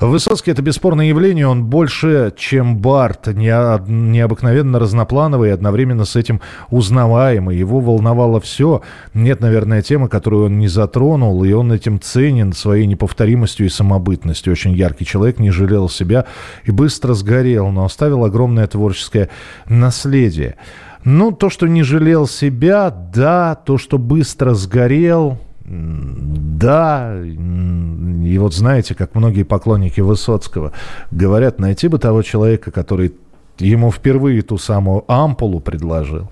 Высоцкий– 0.00 0.50
это 0.52 0.62
бесспорное 0.62 1.06
явление. 1.06 1.46
Он 1.46 1.64
больше, 1.64 2.32
чем 2.36 2.76
Барт, 2.86 3.26
необыкновенно 3.26 4.78
разноплановый 4.78 5.48
и 5.48 5.52
одновременно 5.52 6.04
с 6.04 6.14
этим 6.14 6.40
узнаваемый. 6.70 7.56
Его 7.56 7.80
волновало 7.80 8.40
все. 8.40 8.80
Нет, 9.12 9.40
наверное, 9.40 9.82
темы, 9.82 10.08
которую 10.08 10.44
он 10.44 10.60
не 10.60 10.68
затронул, 10.68 11.42
и 11.42 11.52
он 11.52 11.72
этим 11.72 12.00
ценен 12.00 12.52
своей 12.52 12.86
неповторимостью 12.86 13.66
и 13.66 13.70
самобытностью. 13.70 14.52
Очень 14.52 14.72
яркий 14.74 15.04
человек, 15.04 15.40
не 15.40 15.50
жалел 15.50 15.88
себя 15.88 16.26
и 16.62 16.70
быстро 16.70 17.14
сгорел, 17.14 17.70
но 17.70 17.84
оставил 17.84 18.24
огромное 18.24 18.68
творческое 18.68 19.30
наследие. 19.68 20.54
Ну, 21.02 21.32
то, 21.32 21.50
что 21.50 21.66
не 21.66 21.82
жалел 21.82 22.28
себя, 22.28 22.90
да, 22.90 23.56
то, 23.56 23.78
что 23.78 23.98
быстро 23.98 24.54
сгорел, 24.54 25.40
да, 25.68 27.20
и 27.24 28.38
вот 28.38 28.54
знаете, 28.54 28.94
как 28.94 29.14
многие 29.14 29.42
поклонники 29.42 30.00
Высоцкого 30.00 30.72
говорят, 31.10 31.58
найти 31.58 31.88
бы 31.88 31.98
того 31.98 32.22
человека, 32.22 32.70
который 32.70 33.14
ему 33.58 33.90
впервые 33.90 34.42
ту 34.42 34.58
самую 34.58 35.04
ампулу 35.10 35.60
предложил, 35.60 36.30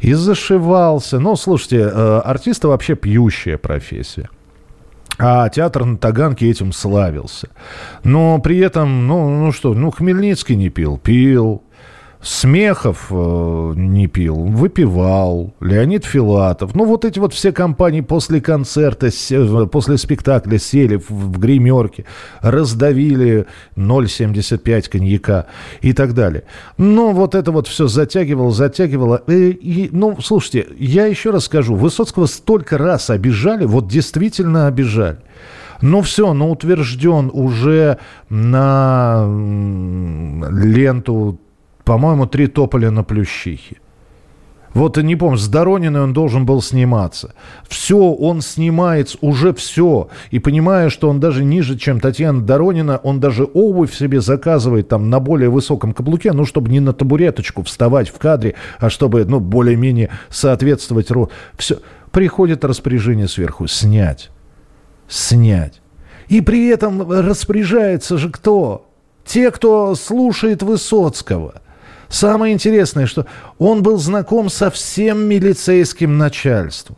и 0.00 0.12
зашивался. 0.12 1.18
Ну, 1.18 1.34
слушайте, 1.34 1.90
э, 1.92 2.20
артисты 2.24 2.68
вообще 2.68 2.94
пьющая 2.94 3.58
профессия. 3.58 4.28
А 5.18 5.48
театр 5.48 5.84
на 5.84 5.96
Таганке 5.96 6.48
этим 6.48 6.72
славился. 6.72 7.48
Но 8.04 8.38
при 8.38 8.58
этом, 8.58 9.08
ну, 9.08 9.28
ну 9.28 9.50
что, 9.50 9.74
ну, 9.74 9.90
Хмельницкий 9.90 10.54
не 10.54 10.68
пил, 10.68 10.98
пил. 10.98 11.62
Смехов 12.20 13.06
э, 13.10 13.72
не 13.76 14.08
пил, 14.08 14.34
выпивал, 14.34 15.54
Леонид 15.60 16.04
Филатов. 16.04 16.74
Ну, 16.74 16.84
вот 16.84 17.04
эти 17.04 17.20
вот 17.20 17.32
все 17.32 17.52
компании 17.52 18.00
после 18.00 18.40
концерта, 18.40 19.10
се, 19.10 19.66
после 19.70 19.98
спектакля 19.98 20.58
сели 20.58 20.96
в, 20.96 21.10
в 21.10 21.38
гримерке, 21.38 22.06
раздавили 22.40 23.46
0,75 23.76 24.90
коньяка 24.90 25.46
и 25.80 25.92
так 25.92 26.14
далее. 26.14 26.42
Ну, 26.76 27.12
вот 27.12 27.36
это 27.36 27.52
вот 27.52 27.68
все 27.68 27.86
затягивало, 27.86 28.50
затягивало. 28.50 29.22
И, 29.28 29.50
и, 29.50 29.88
ну, 29.92 30.18
слушайте, 30.20 30.66
я 30.76 31.06
еще 31.06 31.30
раз 31.30 31.44
скажу, 31.44 31.76
Высоцкого 31.76 32.26
столько 32.26 32.78
раз 32.78 33.10
обижали, 33.10 33.64
вот 33.64 33.86
действительно 33.86 34.66
обижали. 34.66 35.18
Ну 35.80 36.02
все, 36.02 36.32
ну 36.32 36.50
утвержден 36.50 37.30
уже 37.32 37.98
на 38.28 39.24
ленту 40.50 41.38
по-моему, 41.88 42.26
три 42.26 42.48
тополя 42.48 42.90
на 42.90 43.02
Плющихе. 43.02 43.78
Вот 44.74 44.98
не 44.98 45.16
помню, 45.16 45.38
с 45.38 45.48
Дорониной 45.48 46.02
он 46.02 46.12
должен 46.12 46.44
был 46.44 46.60
сниматься. 46.60 47.32
Все, 47.66 47.96
он 47.96 48.42
снимает 48.42 49.16
уже 49.22 49.54
все. 49.54 50.10
И 50.30 50.38
понимая, 50.38 50.90
что 50.90 51.08
он 51.08 51.18
даже 51.18 51.42
ниже, 51.44 51.78
чем 51.78 51.98
Татьяна 51.98 52.42
Доронина, 52.42 52.98
он 53.02 53.20
даже 53.20 53.48
обувь 53.54 53.94
себе 53.94 54.20
заказывает 54.20 54.88
там 54.88 55.08
на 55.08 55.18
более 55.18 55.48
высоком 55.48 55.94
каблуке, 55.94 56.32
ну, 56.32 56.44
чтобы 56.44 56.70
не 56.70 56.80
на 56.80 56.92
табуреточку 56.92 57.62
вставать 57.62 58.10
в 58.10 58.18
кадре, 58.18 58.54
а 58.78 58.90
чтобы, 58.90 59.24
ну, 59.24 59.40
более-менее 59.40 60.10
соответствовать. 60.28 61.08
Все. 61.56 61.78
Приходит 62.10 62.66
распоряжение 62.66 63.28
сверху. 63.28 63.66
Снять. 63.66 64.28
Снять. 65.08 65.80
И 66.28 66.42
при 66.42 66.68
этом 66.68 67.10
распоряжается 67.10 68.18
же 68.18 68.28
кто? 68.28 68.90
Те, 69.24 69.50
кто 69.50 69.94
слушает 69.94 70.62
Высоцкого– 70.62 71.62
Самое 72.08 72.54
интересное, 72.54 73.06
что 73.06 73.26
он 73.58 73.82
был 73.82 73.98
знаком 73.98 74.48
со 74.48 74.70
всем 74.70 75.20
милицейским 75.28 76.16
начальством. 76.16 76.96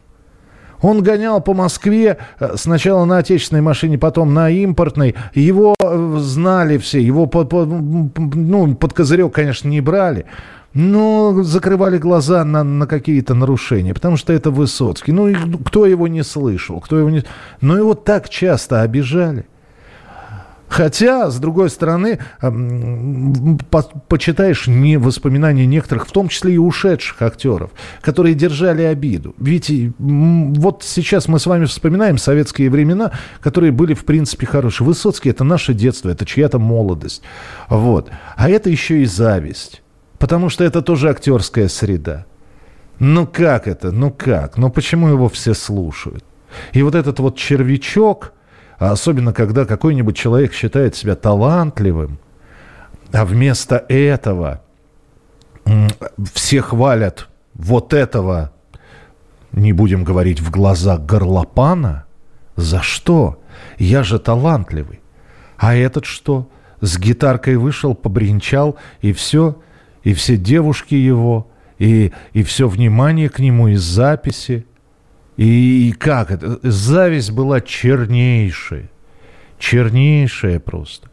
Он 0.82 1.02
гонял 1.02 1.40
по 1.40 1.52
Москве 1.52 2.18
э, 2.38 2.54
сначала 2.56 3.04
на 3.04 3.18
отечественной 3.18 3.60
машине, 3.60 3.98
потом 3.98 4.32
на 4.32 4.50
импортной. 4.50 5.14
Его 5.34 5.74
э, 5.78 6.16
знали 6.20 6.78
все, 6.78 7.02
его 7.02 7.26
под, 7.26 7.50
под, 7.50 7.68
ну, 7.68 8.74
под 8.74 8.92
козырек, 8.92 9.34
конечно, 9.34 9.68
не 9.68 9.80
брали. 9.80 10.26
Но 10.72 11.42
закрывали 11.42 11.98
глаза 11.98 12.44
на, 12.44 12.62
на 12.62 12.86
какие-то 12.86 13.34
нарушения, 13.34 13.92
потому 13.92 14.16
что 14.16 14.32
это 14.32 14.50
Высоцкий. 14.50 15.12
Ну, 15.12 15.58
кто 15.58 15.84
его 15.84 16.06
не 16.08 16.22
слышал, 16.22 16.80
кто 16.80 16.98
его 16.98 17.10
не... 17.10 17.24
Но 17.60 17.76
его 17.76 17.94
так 17.94 18.28
часто 18.28 18.80
обижали. 18.80 19.46
Хотя, 20.70 21.30
с 21.32 21.40
другой 21.40 21.68
стороны, 21.68 22.20
по 22.40 23.82
почитаешь 24.08 24.68
не 24.68 24.98
воспоминания 24.98 25.66
некоторых, 25.66 26.06
в 26.06 26.12
том 26.12 26.28
числе 26.28 26.54
и 26.54 26.58
ушедших 26.58 27.20
актеров, 27.22 27.72
которые 28.00 28.36
держали 28.36 28.82
обиду. 28.82 29.34
Ведь 29.38 29.70
вот 29.98 30.84
сейчас 30.84 31.26
мы 31.26 31.40
с 31.40 31.46
вами 31.46 31.64
вспоминаем 31.64 32.18
советские 32.18 32.70
времена, 32.70 33.10
которые 33.40 33.72
были, 33.72 33.94
в 33.94 34.04
принципе, 34.04 34.46
хорошие. 34.46 34.86
Высоцкий– 34.86 35.30
это 35.30 35.42
наше 35.42 35.74
детство, 35.74 36.08
это 36.08 36.24
чья-то 36.24 36.60
молодость. 36.60 37.22
Вот. 37.68 38.08
А 38.36 38.48
это 38.48 38.70
еще 38.70 39.02
и 39.02 39.06
зависть. 39.06 39.82
Потому 40.20 40.50
что 40.50 40.62
это 40.62 40.82
тоже 40.82 41.10
актерская 41.10 41.66
среда. 41.66 42.26
Ну 43.00 43.26
как 43.26 43.66
это? 43.66 43.90
Ну 43.90 44.12
как? 44.12 44.56
Ну 44.56 44.70
почему 44.70 45.08
его 45.08 45.28
все 45.28 45.52
слушают? 45.52 46.24
И 46.72 46.82
вот 46.82 46.94
этот 46.94 47.18
вот 47.18 47.36
червячок– 47.36 48.34
особенно 48.88 49.34
когда 49.34 49.66
какой-нибудь 49.66 50.16
человек 50.16 50.54
считает 50.54 50.96
себя 50.96 51.14
талантливым, 51.14 52.18
а 53.12 53.24
вместо 53.26 53.84
этого 53.88 54.62
все 56.32 56.62
хвалят 56.62 57.28
вот 57.54 57.92
этого, 57.92 58.52
не 59.52 59.72
будем 59.72 60.02
говорить 60.02 60.40
в 60.40 60.50
глаза 60.50 60.96
горлопана, 60.96 62.06
за 62.56 62.80
что? 62.80 63.42
Я 63.78 64.02
же 64.02 64.18
талантливый. 64.18 65.00
А 65.58 65.74
этот 65.74 66.06
что? 66.06 66.48
С 66.80 66.98
гитаркой 66.98 67.56
вышел, 67.56 67.94
побренчал, 67.94 68.76
и 69.02 69.12
все, 69.12 69.60
и 70.02 70.14
все 70.14 70.38
девушки 70.38 70.94
его, 70.94 71.48
и, 71.78 72.12
и 72.32 72.42
все 72.42 72.66
внимание 72.66 73.28
к 73.28 73.40
нему 73.40 73.68
из 73.68 73.82
записи– 73.82 74.64
и 75.46 75.92
как 75.92 76.30
это? 76.30 76.58
Зависть 76.62 77.30
была 77.30 77.62
чернейшая. 77.62 78.90
Чернейшая 79.58 80.60
просто. 80.60 81.08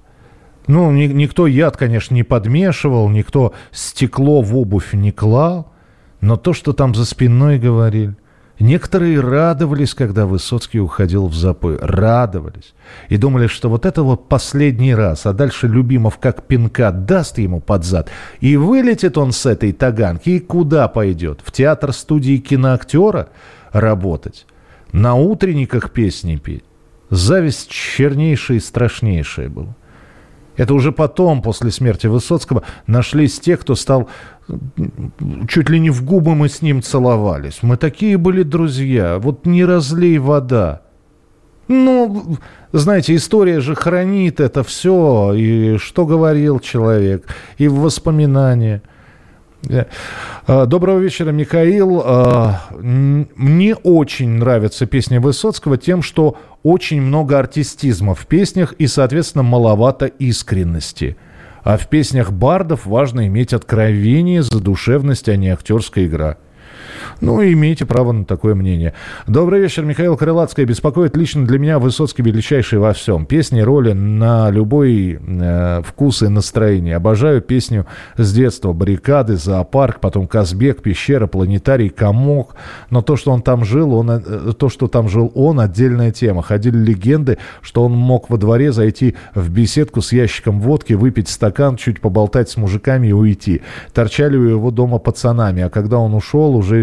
Ну, 0.68 0.92
ни, 0.92 1.06
никто 1.06 1.48
яд, 1.48 1.78
конечно, 1.78 2.14
не 2.14 2.24
подмешивал, 2.24 3.08
никто 3.08 3.54
стекло 3.72 4.42
в 4.42 4.54
обувь 4.58 4.92
не 4.92 5.14
клал, 5.14 5.72
но 6.20 6.36
то, 6.36 6.52
что 6.52 6.74
там 6.74 6.94
за 6.94 7.06
спиной 7.06 7.58
говорили. 7.58 8.18
Некоторые 8.60 9.22
радовались, 9.22 9.94
когда 9.94 10.26
Высоцкий 10.26 10.82
уходил 10.82 11.28
в 11.28 11.34
запой. 11.34 11.78
Радовались. 11.80 12.74
И 13.08 13.16
думали, 13.16 13.48
что 13.48 13.70
вот 13.70 13.86
это 13.86 14.04
вот 14.04 14.28
последний 14.28 14.94
раз, 14.94 15.26
а 15.26 15.32
дальше 15.32 15.70
Любимов 15.70 16.18
как 16.18 16.44
пинка 16.44 16.92
даст 16.92 17.38
ему 17.38 17.62
под 17.62 17.86
зад. 17.86 18.10
И 18.42 18.58
вылетит 18.58 19.18
он 19.18 19.32
с 19.32 19.46
этой 19.46 19.72
таганки, 19.72 20.32
и 20.32 20.40
куда 20.40 20.90
пойдет? 20.90 21.40
В 21.46 21.54
театр 21.54 21.94
студии 21.94 22.40
киноактера– 22.40 23.30
работать. 23.72 24.46
На 24.92 25.16
утренниках 25.16 25.92
песни 25.92 26.36
петь. 26.38 26.64
Зависть 27.10 27.70
чернейшая 27.70 28.58
и 28.58 28.62
страшнейшая 28.62 29.50
была. 29.50 29.76
Это 30.56 30.74
уже 30.74 30.92
потом, 30.92 31.42
после 31.42 31.72
смерти 31.72 32.08
Высоцкого, 32.08 32.64
нашлись 32.88 33.40
те, 33.40 33.58
кто 33.58 33.76
стал... 33.76 34.10
Чуть 35.48 35.70
ли 35.70 35.80
не 35.80 35.90
в 35.90 36.04
губы 36.04 36.34
мы 36.34 36.50
с 36.50 36.62
ним 36.62 36.82
целовались. 36.82 37.60
Мы 37.62 37.78
такие 37.78 38.18
были 38.18 38.44
друзья. 38.44 39.20
Вот 39.20 39.46
не 39.46 39.64
разлей 39.66 40.18
вода. 40.18 40.82
Ну, 41.68 42.38
знаете, 42.72 43.16
история 43.16 43.60
же 43.60 43.76
хранит 43.76 44.40
это 44.40 44.64
все. 44.64 45.34
И 45.34 45.78
что 45.78 46.06
говорил 46.06 46.60
человек. 46.60 47.28
И 47.58 47.68
воспоминания– 47.68 48.82
доброго 50.48 51.00
вечера, 51.00 51.32
Михаил. 51.32 52.02
А, 52.04 52.62
мне 52.72 53.76
очень 53.76 54.30
нравится 54.30 54.86
песня 54.86 55.20
Высоцкого 55.20 55.78
тем, 55.78 56.02
что 56.02 56.38
очень 56.64 57.02
много 57.02 57.38
артистизма 57.38 58.16
в 58.16 58.26
песнях 58.28 58.74
и, 58.74 58.88
соответственно, 58.88 59.44
маловато 59.44 60.06
искренности. 60.06 61.18
А 61.64 61.78
в 61.78 61.88
песнях 61.88 62.32
бардов 62.32 62.86
важно 62.86 63.28
иметь 63.28 63.54
откровение, 63.54 64.42
задушевность, 64.42 65.28
а 65.28 65.36
не 65.36 65.50
актерская 65.50 66.06
игра. 66.06 66.38
Ну, 67.22 67.42
имеете 67.42 67.86
право 67.86 68.12
на 68.12 68.26
такое 68.26 68.56
мнение. 68.56 68.94
Добрый 69.28 69.62
вечер, 69.62 69.84
Михаил 69.84 70.18
Крылацкая. 70.18 70.66
Беспокоит 70.66 71.16
лично 71.18 71.46
для 71.46 71.60
меня 71.60 71.80
Высоцкий 71.80 72.22
величайший 72.22 72.80
во 72.80 72.94
всем. 72.94 73.26
Песни, 73.26 73.62
роли 73.62 73.94
на 73.94 74.50
любой 74.50 75.20
э, 75.20 75.82
вкус 75.84 76.24
и 76.24 76.28
настроение. 76.28 76.96
Обожаю 76.96 77.42
песню 77.42 77.86
с 78.18 78.34
детства. 78.34 78.74
Баррикады, 78.74 79.38
зоопарк, 79.38 80.00
потом 80.00 80.28
Казбек, 80.28 80.82
пещера, 80.82 81.28
планетарий, 81.28 81.90
комок. 81.90 82.56
Но 82.90 83.02
то, 83.02 83.16
что 83.16 83.32
он 83.32 83.42
там 83.42 83.66
жил, 83.66 83.94
он, 83.94 84.10
э, 84.10 84.20
то, 84.58 84.70
что 84.70 84.88
там 84.88 85.10
жил 85.10 85.32
он, 85.36 85.60
отдельная 85.60 86.12
тема. 86.12 86.42
Ходили 86.42 86.78
легенды, 86.78 87.38
что 87.62 87.84
он 87.86 87.94
мог 87.94 88.30
во 88.30 88.38
дворе 88.38 88.72
зайти 88.72 89.16
в 89.34 89.50
беседку 89.50 90.02
с 90.02 90.12
ящиком 90.12 90.62
водки, 90.62 90.94
выпить 90.94 91.30
стакан, 91.30 91.76
чуть 91.78 92.02
поболтать 92.02 92.50
с 92.50 92.58
мужиками 92.58 93.08
и 93.08 93.14
уйти. 93.14 93.62
Торчали 93.94 94.38
у 94.38 94.44
его 94.44 94.72
дома 94.72 95.00
пацанами. 95.00 95.64
А 95.64 95.70
когда 95.70 95.98
он 95.98 96.14
ушел, 96.14 96.56
уже 96.56 96.77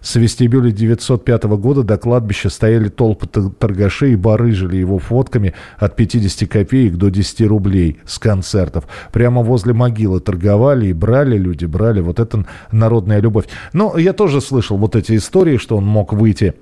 с 0.00 0.14
вестибюля 0.16 0.70
905 0.70 1.44
года 1.44 1.82
до 1.82 1.98
кладбища 1.98 2.50
стояли 2.50 2.88
толпы 2.88 3.26
торгашей 3.26 4.12
и 4.12 4.16
барыжили 4.16 4.76
его 4.76 4.98
фотками 4.98 5.54
от 5.78 5.96
50 5.96 6.48
копеек 6.48 6.96
до 6.96 7.10
10 7.10 7.42
рублей 7.42 7.98
с 8.06 8.18
концертов. 8.18 8.84
Прямо 9.12 9.42
возле 9.42 9.72
могилы 9.72 10.20
торговали 10.20 10.86
и 10.86 10.92
брали 10.92 11.36
люди, 11.36 11.64
брали. 11.64 12.00
Вот 12.00 12.20
это 12.20 12.46
народная 12.72 13.20
любовь. 13.20 13.46
Но 13.72 13.96
я 13.98 14.12
тоже 14.12 14.40
слышал 14.40 14.76
вот 14.76 14.96
эти 14.96 15.16
истории, 15.16 15.56
что 15.56 15.76
он 15.76 15.84
мог 15.84 16.12
выйти 16.12 16.54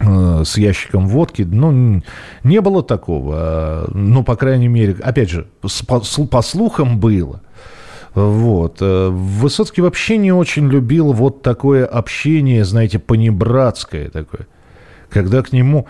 э, 0.00 0.42
с 0.44 0.58
ящиком 0.58 1.08
водки. 1.08 1.42
Ну, 1.42 2.02
не 2.44 2.60
было 2.60 2.82
такого. 2.82 3.88
Ну, 3.92 4.22
по 4.24 4.36
крайней 4.36 4.68
мере, 4.68 4.96
опять 5.02 5.30
же, 5.30 5.46
по, 5.60 6.00
по 6.26 6.42
слухам 6.42 6.98
было. 6.98 7.40
Вот. 8.14 8.78
Э, 8.80 9.08
Высоцкий 9.08 9.82
вообще 9.82 10.16
не 10.16 10.32
очень 10.32 10.68
любил 10.68 11.12
вот 11.12 11.42
такое 11.42 11.86
общение, 11.86 12.64
знаете, 12.64 12.98
понебратское 12.98 14.08
такое. 14.10 14.46
Когда 15.10 15.42
к 15.42 15.52
нему... 15.52 15.86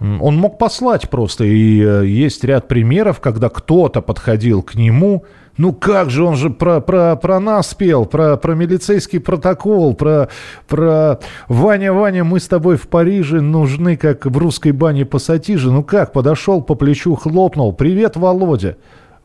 Он 0.00 0.34
мог 0.36 0.56
послать 0.56 1.10
просто, 1.10 1.44
и 1.44 1.82
э, 1.82 2.06
есть 2.06 2.42
ряд 2.42 2.68
примеров, 2.68 3.20
когда 3.20 3.50
кто-то 3.50 4.00
подходил 4.00 4.62
к 4.62 4.74
нему, 4.74 5.26
ну 5.58 5.74
как 5.74 6.08
же, 6.08 6.24
он 6.24 6.36
же 6.36 6.48
про, 6.48 6.80
про, 6.80 7.16
про 7.16 7.38
нас 7.38 7.74
пел, 7.74 8.06
про, 8.06 8.38
про 8.38 8.54
милицейский 8.54 9.20
протокол, 9.20 9.92
про, 9.92 10.30
про 10.66 11.18
Ваня, 11.48 11.92
Ваня, 11.92 12.24
мы 12.24 12.40
с 12.40 12.48
тобой 12.48 12.78
в 12.78 12.88
Париже 12.88 13.42
нужны, 13.42 13.98
как 13.98 14.24
в 14.24 14.38
русской 14.38 14.72
бане 14.72 15.04
пассатижи. 15.04 15.70
Ну 15.70 15.82
как, 15.82 16.14
подошел, 16.14 16.62
по 16.62 16.74
плечу 16.74 17.14
хлопнул, 17.14 17.74
привет, 17.74 18.16
Володя. 18.16 18.78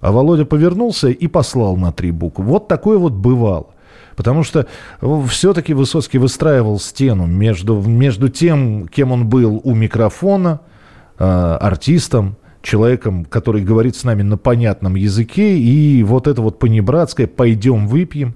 А 0.05 0.11
Володя 0.11 0.45
повернулся 0.45 1.07
и 1.07 1.25
послал 1.25 1.77
на 1.77 1.91
три 1.91 2.11
буквы. 2.11 2.45
Вот 2.45 2.67
такое 2.67 2.99
вот 2.99 3.13
бывало. 3.13 3.69
Потому 4.15 4.43
что 4.43 4.67
все-таки 5.29 5.73
Высоцкий 5.73 6.19
выстраивал 6.19 6.79
стену 6.79 7.25
между, 7.25 7.81
между 7.81 8.29
тем, 8.29 8.87
кем 8.87 9.11
он 9.11 9.27
был 9.27 9.59
у 9.63 9.73
микрофона, 9.73 10.59
э, 11.17 11.23
артистом, 11.25 12.35
человеком, 12.65 13.23
который 13.25 13.63
говорит 13.63 13.95
с 13.95 14.03
нами 14.03 14.23
на 14.23 14.37
понятном 14.37 14.95
языке, 14.95 15.57
и 15.57 16.03
вот 16.03 16.27
это 16.27 16.41
вот 16.41 16.59
понебратское 16.59 17.27
«пойдем 17.27 17.87
выпьем», 17.87 18.35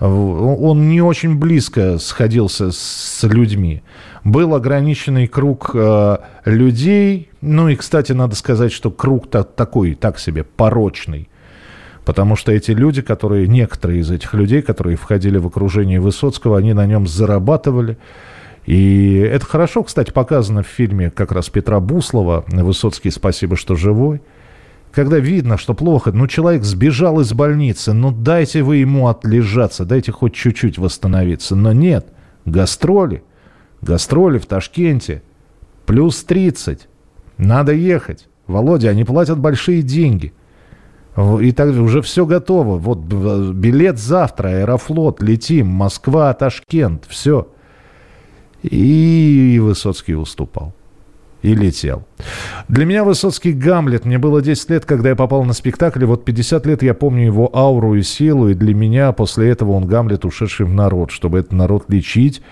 он 0.00 0.88
не 0.88 1.00
очень 1.00 1.36
близко 1.36 1.98
сходился 1.98 2.70
с 2.70 3.20
людьми. 3.24 3.82
Был 4.22 4.54
ограниченный 4.54 5.26
круг 5.26 5.70
э, 5.74 6.18
людей, 6.44 7.30
ну 7.40 7.68
и, 7.68 7.74
кстати, 7.74 8.12
надо 8.12 8.36
сказать, 8.36 8.70
что 8.72 8.90
круг 8.90 9.26
-то 9.26 9.42
такой, 9.42 9.94
так 9.94 10.20
себе, 10.20 10.44
порочный. 10.44 11.28
Потому 12.04 12.36
что 12.36 12.52
эти 12.52 12.70
люди, 12.70 13.02
которые, 13.02 13.48
некоторые 13.48 14.00
из 14.00 14.10
этих 14.10 14.32
людей, 14.34 14.62
которые 14.62 14.96
входили 14.96 15.36
в 15.36 15.46
окружение 15.46 16.00
Высоцкого, 16.00 16.58
они 16.58 16.72
на 16.72 16.86
нем 16.86 17.06
зарабатывали. 17.06 17.98
И 18.68 19.14
это 19.14 19.46
хорошо, 19.46 19.82
кстати, 19.82 20.10
показано 20.10 20.62
в 20.62 20.66
фильме 20.66 21.10
как 21.10 21.32
раз 21.32 21.48
Петра 21.48 21.80
Буслова 21.80 22.44
«Высоцкий, 22.48 23.10
спасибо, 23.10 23.56
что 23.56 23.76
живой». 23.76 24.20
Когда 24.92 25.18
видно, 25.18 25.56
что 25.56 25.72
плохо, 25.72 26.12
ну, 26.12 26.26
человек 26.26 26.64
сбежал 26.64 27.18
из 27.20 27.32
больницы, 27.32 27.94
ну, 27.94 28.10
дайте 28.10 28.62
вы 28.62 28.76
ему 28.76 29.08
отлежаться, 29.08 29.86
дайте 29.86 30.12
хоть 30.12 30.34
чуть-чуть 30.34 30.76
восстановиться. 30.76 31.56
Но 31.56 31.72
нет, 31.72 32.08
гастроли, 32.44 33.22
гастроли 33.80 34.36
в 34.36 34.44
Ташкенте, 34.44 35.22
плюс 35.86 36.22
30, 36.24 36.88
надо 37.38 37.72
ехать. 37.72 38.28
Володя, 38.46 38.90
они 38.90 39.04
платят 39.04 39.38
большие 39.38 39.80
деньги. 39.80 40.34
И 41.40 41.52
так 41.52 41.70
уже 41.70 42.02
все 42.02 42.26
готово. 42.26 42.76
Вот 42.76 42.98
билет 42.98 43.98
завтра, 43.98 44.48
Аэрофлот, 44.48 45.22
летим, 45.22 45.68
Москва, 45.68 46.34
Ташкент, 46.34 47.06
все. 47.08 47.48
И 48.62 49.58
Высоцкий 49.62 50.14
уступал. 50.14 50.72
И 51.42 51.54
летел. 51.54 52.02
Для 52.68 52.84
меня 52.84 53.04
Высоцкий 53.04 53.52
Гамлет. 53.52 54.04
Мне 54.04 54.18
было 54.18 54.42
10 54.42 54.70
лет, 54.70 54.84
когда 54.84 55.10
я 55.10 55.16
попал 55.16 55.44
на 55.44 55.52
спектакль. 55.52 56.04
Вот 56.04 56.24
50 56.24 56.66
лет 56.66 56.82
я 56.82 56.94
помню 56.94 57.26
его 57.26 57.54
ауру 57.54 57.94
и 57.94 58.02
силу. 58.02 58.48
И 58.48 58.54
для 58.54 58.74
меня 58.74 59.12
после 59.12 59.48
этого 59.50 59.72
он 59.72 59.86
Гамлет, 59.86 60.24
ушедший 60.24 60.66
в 60.66 60.74
народ. 60.74 61.12
Чтобы 61.12 61.38
этот 61.38 61.52
народ 61.52 61.84
лечить, 61.88 62.42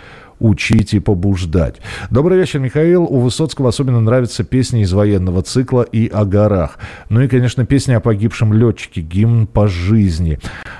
учить 0.40 0.94
и 0.94 1.00
побуждать. 1.00 1.76
Добрый 2.10 2.38
вечер, 2.38 2.58
Михаил. 2.58 3.04
У 3.04 3.20
Высоцкого 3.20 3.68
особенно 3.68 4.00
нравятся 4.00 4.44
песни 4.44 4.82
из 4.82 4.92
военного 4.92 5.42
цикла 5.42 5.82
и 5.82 6.08
о 6.08 6.24
горах. 6.24 6.78
Ну 7.08 7.20
и, 7.20 7.28
конечно, 7.28 7.64
песни 7.64 7.92
о 7.94 8.00
погибшем 8.00 8.52
летчике, 8.52 9.00
гимн 9.00 9.46
по 9.46 9.68
жизни. 9.68 10.38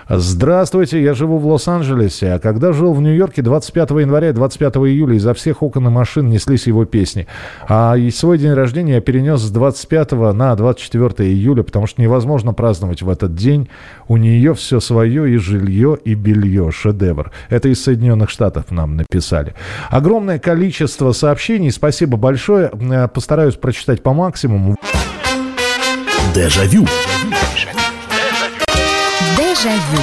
Здравствуйте, 0.08 1.02
я 1.02 1.14
живу 1.14 1.38
в 1.38 1.46
Лос-Анджелесе, 1.46 2.34
а 2.34 2.38
когда 2.38 2.72
жил 2.72 2.92
в 2.92 3.00
Нью-Йорке 3.00 3.42
25 3.42 3.90
января 3.90 4.30
и 4.30 4.32
25 4.32 4.76
июля 4.76 5.16
изо 5.16 5.34
всех 5.34 5.62
окон 5.62 5.86
и 5.86 5.90
машин 5.90 6.28
неслись 6.28 6.66
его 6.66 6.84
песни. 6.84 7.26
А 7.68 7.96
свой 8.10 8.38
день 8.38 8.52
рождения 8.52 8.94
я 8.94 9.00
перенес 9.00 9.40
с 9.40 9.50
25 9.50 10.12
на 10.34 10.54
24 10.54 11.30
июля, 11.30 11.62
потому 11.62 11.86
что 11.86 12.02
невозможно 12.02 12.52
праздновать 12.52 13.02
в 13.02 13.10
этот 13.10 13.34
день. 13.34 13.68
У 14.08 14.16
нее 14.16 14.54
все 14.54 14.80
свое 14.80 15.32
и 15.32 15.36
жилье, 15.36 15.98
и 16.04 16.14
белье. 16.14 16.70
Шедевр. 16.70 17.30
Это 17.48 17.68
из 17.68 17.82
Соединенных 17.82 18.30
Штатов 18.30 18.70
нам 18.70 18.96
написали. 18.96 19.45
Огромное 19.90 20.38
количество 20.38 21.12
сообщений. 21.12 21.70
Спасибо 21.70 22.16
большое. 22.16 22.70
Э, 22.72 23.08
постараюсь 23.08 23.56
прочитать 23.56 24.02
по 24.02 24.12
максимуму. 24.12 24.76
Дежавю. 26.34 26.86
Дежавю. 29.36 30.02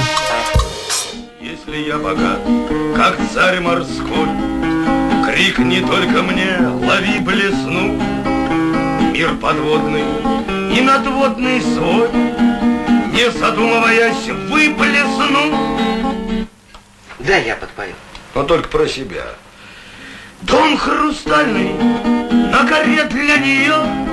Если 1.40 1.88
я 1.88 1.98
богат, 1.98 2.40
как 2.96 3.16
царь 3.32 3.60
морской, 3.60 4.28
Крикни 5.26 5.80
только 5.80 6.22
мне, 6.22 6.58
лови 6.58 7.18
блесну, 7.20 8.00
Мир 9.12 9.36
подводный 9.36 10.02
и 10.76 10.80
надводный 10.80 11.60
свой, 11.60 12.08
Не 13.12 13.30
задумываясь, 13.30 14.28
выплесну. 14.50 16.48
Да, 17.20 17.36
я 17.36 17.54
подпою. 17.56 17.94
Но 18.34 18.42
только 18.42 18.68
про 18.68 18.88
себя. 18.88 19.24
Дом 20.42 20.76
хрустальный, 20.76 21.72
на 22.50 22.66
коре 22.68 23.04
для 23.04 23.36
нее, 23.38 24.04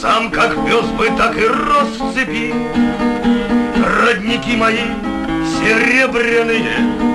Сам 0.00 0.30
как 0.30 0.54
пес 0.66 0.84
бы 0.98 1.06
так 1.16 1.36
и 1.36 1.46
рос 1.46 1.88
в 1.98 2.14
цепи. 2.14 2.52
Родники 4.04 4.56
мои 4.56 4.84
серебряные, 5.58 7.11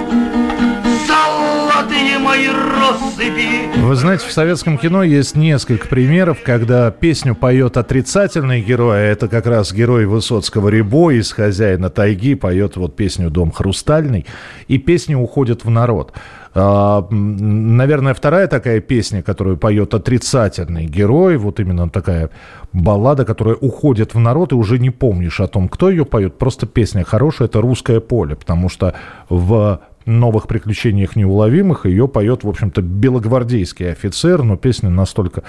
Золотые 1.78 2.18
мои 2.18 2.48
россыпи. 2.48 3.80
Вы 3.80 3.96
знаете, 3.96 4.26
в 4.26 4.32
советском 4.32 4.80
кино 4.80 5.04
есть 5.04 5.36
несколько 5.36 5.88
примеров, 5.88 6.40
когда 6.44 6.90
песню 6.90 7.36
поет 7.36 7.78
отрицательный 7.78 8.62
герой, 8.62 8.98
а 8.98 9.02
это 9.02 9.28
как 9.28 9.46
раз 9.46 9.72
герой 9.72 10.08
Высоцкого 10.08 10.70
Рябо 10.70 11.12
из 11.12 11.32
«Хозяина 11.32 11.92
тайги» 11.92 12.34
поет 12.34 12.78
вот 12.78 12.96
песню 12.96 13.30
«Дом 13.30 13.52
хрустальный», 13.52 14.26
и 14.68 14.80
песня 14.80 15.20
уходит 15.20 15.66
в 15.66 15.70
народ. 15.70 16.14
А, 16.56 17.06
наверное, 17.12 18.16
вторая 18.16 18.48
такая 18.48 18.80
песня, 18.80 19.22
которую 19.22 19.58
поет 19.58 19.94
отрицательный 19.94 20.86
герой, 20.86 21.38
вот 21.38 21.60
именно 21.60 21.88
такая 21.88 22.32
баллада, 22.74 23.24
которая 23.26 23.56
уходит 23.56 24.16
в 24.16 24.20
народ, 24.20 24.52
и 24.52 24.56
уже 24.56 24.80
не 24.80 24.90
помнишь 24.90 25.40
о 25.40 25.48
том, 25.48 25.70
кто 25.70 25.92
ее 25.92 26.06
поет. 26.06 26.40
Просто 26.40 26.66
песня 26.66 27.04
хорошая, 27.04 27.48
это 27.48 27.62
«Русское 27.62 28.00
поле», 28.00 28.36
потому 28.36 28.70
что 28.70 28.96
в 29.30 29.80
новых 30.08 30.48
приключениях 30.48 31.16
неуловимых 31.16 31.86
ее 31.86 32.08
поет, 32.08 32.44
в 32.44 32.50
общем-то, 32.50 32.82
белогвардейский 32.82 33.92
офицер, 33.92 34.42
но 34.44 34.58
песня 34.58 34.90
настолько, 34.90 35.44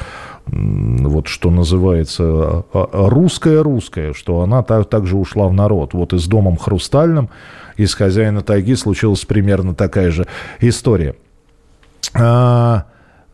вот 0.46 1.28
что 1.28 1.50
называется, 1.50 2.64
русская-русская, 2.72 4.12
что 4.12 4.40
она 4.42 4.62
так, 4.62 4.88
также 4.88 5.16
ушла 5.16 5.48
в 5.48 5.54
народ. 5.54 5.94
Вот 5.94 6.12
и 6.12 6.18
с 6.18 6.26
«Домом 6.26 6.56
хрустальным» 6.56 7.30
из 7.76 7.94
«Хозяина 7.94 8.42
тайги» 8.42 8.74
случилась 8.74 9.24
примерно 9.24 9.74
такая 9.74 10.11
же 10.11 10.26
история. 10.61 11.14
А, 12.14 12.86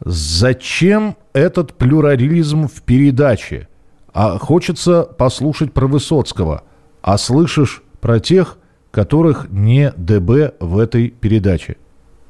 зачем 0.04 1.16
этот 1.32 1.74
плюрализм 1.74 2.68
в 2.68 2.82
передаче? 2.82 3.68
А 4.12 4.38
хочется 4.38 5.02
послушать 5.02 5.72
про 5.72 5.86
Высоцкого, 5.86 6.62
а 7.02 7.18
слышишь 7.18 7.82
про 8.00 8.20
тех, 8.20 8.58
которых 8.94 9.48
не 9.50 9.92
ДБ 9.96 10.54
в 10.60 10.78
этой 10.78 11.08
передаче. 11.10 11.76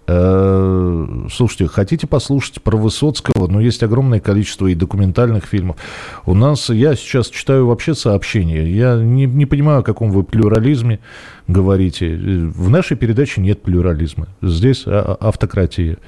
Э, 0.06 1.26
слушайте, 1.30 1.66
хотите 1.66 2.06
послушать 2.06 2.62
про 2.62 2.76
Высоцкого? 2.76 3.48
Ну, 3.48 3.60
есть 3.60 3.82
огромное 3.82 4.20
количество 4.20 4.66
и 4.66 4.74
документальных 4.74 5.44
фильмов. 5.44 5.76
У 6.24 6.34
нас, 6.34 6.70
я 6.70 6.94
сейчас 6.94 7.28
читаю 7.28 7.66
вообще 7.66 7.94
сообщения. 7.94 8.66
Я 8.66 8.96
не, 8.96 9.26
не 9.26 9.44
понимаю, 9.44 9.80
о 9.80 9.82
каком 9.82 10.10
вы 10.10 10.24
плюрализме 10.24 11.00
говорите. 11.47 12.16
В 12.16 12.70
нашей 12.70 12.97
передаче 12.97 13.40
нет 13.40 13.62
плюрализма. 13.62 14.28
Здесь 14.42 14.84
а, 14.86 15.16
а, 15.20 15.28
автократия. 15.28 15.99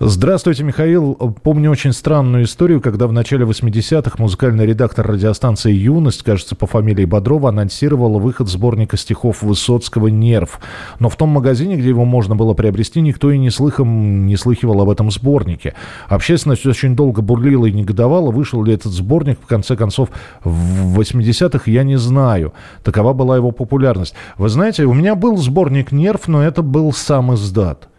Здравствуйте, 0.00 0.64
Михаил. 0.64 1.14
Помню 1.42 1.70
очень 1.70 1.92
странную 1.92 2.44
историю, 2.44 2.80
когда 2.80 3.06
в 3.06 3.12
начале 3.12 3.44
80-х 3.44 4.16
музыкальный 4.18 4.66
редактор 4.66 5.06
радиостанции 5.06 5.72
«Юность», 5.72 6.22
кажется, 6.22 6.56
по 6.56 6.66
фамилии 6.66 7.04
Бодрова, 7.04 7.48
анонсировала 7.50 8.18
выход 8.18 8.48
сборника 8.48 8.96
стихов 8.96 9.42
Высоцкого 9.42 10.08
«Нерв». 10.08 10.60
Но 10.98 11.08
в 11.08 11.16
том 11.16 11.30
магазине, 11.30 11.76
где 11.76 11.88
его 11.88 12.04
можно 12.04 12.34
было 12.34 12.54
приобрести, 12.54 13.00
никто 13.00 13.30
и 13.30 13.38
не 13.38 13.50
слыхом 13.50 14.26
не 14.26 14.36
слыхивал 14.36 14.80
об 14.82 14.90
этом 14.90 15.10
сборнике. 15.10 15.74
Общественность 16.08 16.66
очень 16.66 16.96
долго 16.96 17.22
бурлила 17.22 17.66
и 17.66 17.72
негодовала. 17.72 18.30
Вышел 18.30 18.62
ли 18.64 18.74
этот 18.74 18.92
сборник, 18.92 19.38
в 19.40 19.46
конце 19.46 19.76
концов, 19.76 20.08
в 20.42 20.98
80-х, 20.98 21.70
я 21.70 21.84
не 21.84 21.96
знаю. 21.96 22.52
Такова 22.82 23.12
была 23.12 23.36
его 23.36 23.52
популярность. 23.52 24.14
Вы 24.36 24.48
знаете, 24.48 24.63
знаете, 24.64 24.84
у 24.84 24.94
меня 24.94 25.14
был 25.14 25.36
сборник 25.36 25.92
«Нерв», 25.92 26.26
но 26.26 26.42
это 26.42 26.62
был 26.62 26.90
сам 26.94 27.34
издат. 27.34 27.90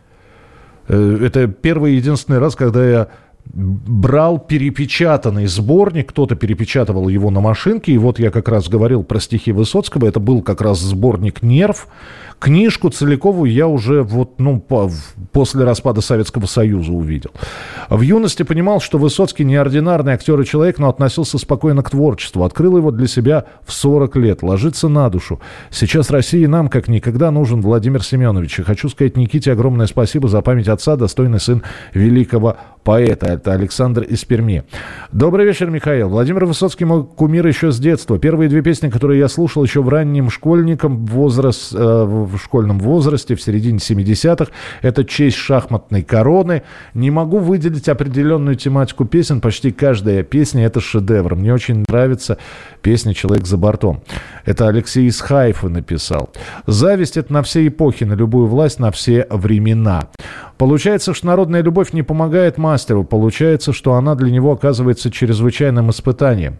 Э, 0.87 1.19
это 1.21 1.45
первый 1.45 1.93
и 1.93 1.97
единственный 1.97 2.39
раз, 2.39 2.55
когда 2.55 2.83
я 2.83 3.07
брал 3.53 4.39
перепечатанный 4.39 5.47
сборник, 5.47 6.09
кто-то 6.09 6.35
перепечатывал 6.35 7.07
его 7.07 7.29
на 7.29 7.41
машинке, 7.41 7.93
и 7.93 7.97
вот 7.97 8.19
я 8.19 8.31
как 8.31 8.49
раз 8.49 8.67
говорил 8.67 9.03
про 9.03 9.19
стихи 9.19 9.51
Высоцкого, 9.51 10.07
это 10.07 10.19
был 10.19 10.41
как 10.41 10.61
раз 10.61 10.79
сборник 10.79 11.41
«Нерв», 11.41 11.87
Книжку 12.39 12.89
целиковую 12.89 13.51
я 13.51 13.67
уже 13.67 14.03
вот, 14.03 14.39
ну, 14.39 14.59
по, 14.59 14.91
после 15.31 15.63
распада 15.63 16.01
Советского 16.01 16.45
Союза 16.45 16.91
увидел. 16.91 17.31
В 17.89 18.01
юности 18.01 18.43
понимал, 18.43 18.81
что 18.81 18.97
Высоцкий 18.97 19.45
неординарный 19.45 20.13
актер 20.13 20.39
и 20.41 20.45
человек, 20.45 20.77
но 20.77 20.89
относился 20.89 21.37
спокойно 21.37 21.81
к 21.81 21.89
творчеству. 21.89 22.43
Открыл 22.43 22.77
его 22.77 22.91
для 22.91 23.07
себя 23.07 23.45
в 23.65 23.71
40 23.71 24.15
лет. 24.17 24.43
Ложится 24.43 24.89
на 24.89 25.09
душу. 25.09 25.39
Сейчас 25.71 26.09
России 26.09 26.45
нам 26.45 26.67
как 26.67 26.87
никогда 26.87 27.31
нужен 27.31 27.61
Владимир 27.61 28.03
Семенович. 28.03 28.59
И 28.59 28.63
хочу 28.63 28.89
сказать 28.89 29.17
Никите 29.17 29.51
огромное 29.53 29.87
спасибо 29.87 30.27
за 30.27 30.41
память 30.41 30.67
отца, 30.67 30.97
достойный 30.97 31.39
сын 31.39 31.63
великого 31.93 32.57
поэта. 32.85 33.25
Это 33.25 33.51
Александр 33.51 34.03
из 34.03 34.23
Перми. 34.23 34.63
Добрый 35.11 35.45
вечер, 35.45 35.69
Михаил. 35.71 36.07
Владимир 36.07 36.45
Высоцкий 36.45 36.85
мой 36.85 37.03
кумир 37.03 37.45
еще 37.45 37.71
с 37.71 37.79
детства. 37.79 38.19
Первые 38.19 38.47
две 38.47 38.61
песни, 38.61 38.89
которые 38.89 39.19
я 39.19 39.27
слушал 39.27 39.63
еще 39.63 39.81
в 39.81 39.89
раннем 39.89 40.29
школьником, 40.29 41.05
возраст, 41.07 41.73
э, 41.73 41.77
в 41.77 42.37
школьном 42.37 42.79
возрасте, 42.79 43.35
в 43.35 43.41
середине 43.41 43.79
70-х, 43.79 44.51
это 44.83 45.03
«Честь 45.03 45.35
шахматной 45.37 46.03
короны». 46.03 46.61
Не 46.93 47.09
могу 47.09 47.39
выделить 47.39 47.89
определенную 47.89 48.55
тематику 48.55 49.05
песен. 49.05 49.41
Почти 49.41 49.71
каждая 49.71 50.21
песня– 50.21 50.65
это 50.67 50.79
шедевр. 50.79 51.35
Мне 51.35 51.53
очень 51.53 51.83
нравится 51.87 52.37
песня 52.83 53.15
«Человек 53.15 53.47
за 53.47 53.57
бортом». 53.57 54.03
Это 54.45 54.67
Алексей 54.67 55.07
из 55.07 55.19
Хайфа 55.21 55.69
написал. 55.69 56.29
«Зависть– 56.67 57.17
это 57.17 57.33
на 57.33 57.41
все 57.41 57.65
эпохи, 57.67 58.03
на 58.03 58.13
любую 58.13 58.45
власть, 58.45 58.79
на 58.79 58.91
все 58.91 59.25
времена». 59.31 60.09
Получается, 60.57 61.13
что 61.13 61.27
народная 61.27 61.61
любовь 61.61 61.91
не 61.91 62.01
помогает 62.01 62.57
мастеру. 62.57 63.03
Получается, 63.03 63.73
что 63.73 63.95
она 63.95 64.15
для 64.15 64.31
него 64.31 64.53
оказывается 64.53 65.11
чрезвычайным 65.11 65.89
испытанием. 65.89 66.57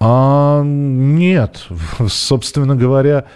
А 0.00 0.62
нет, 0.64 1.66
собственно 2.08 2.74
говоря, 2.74 3.26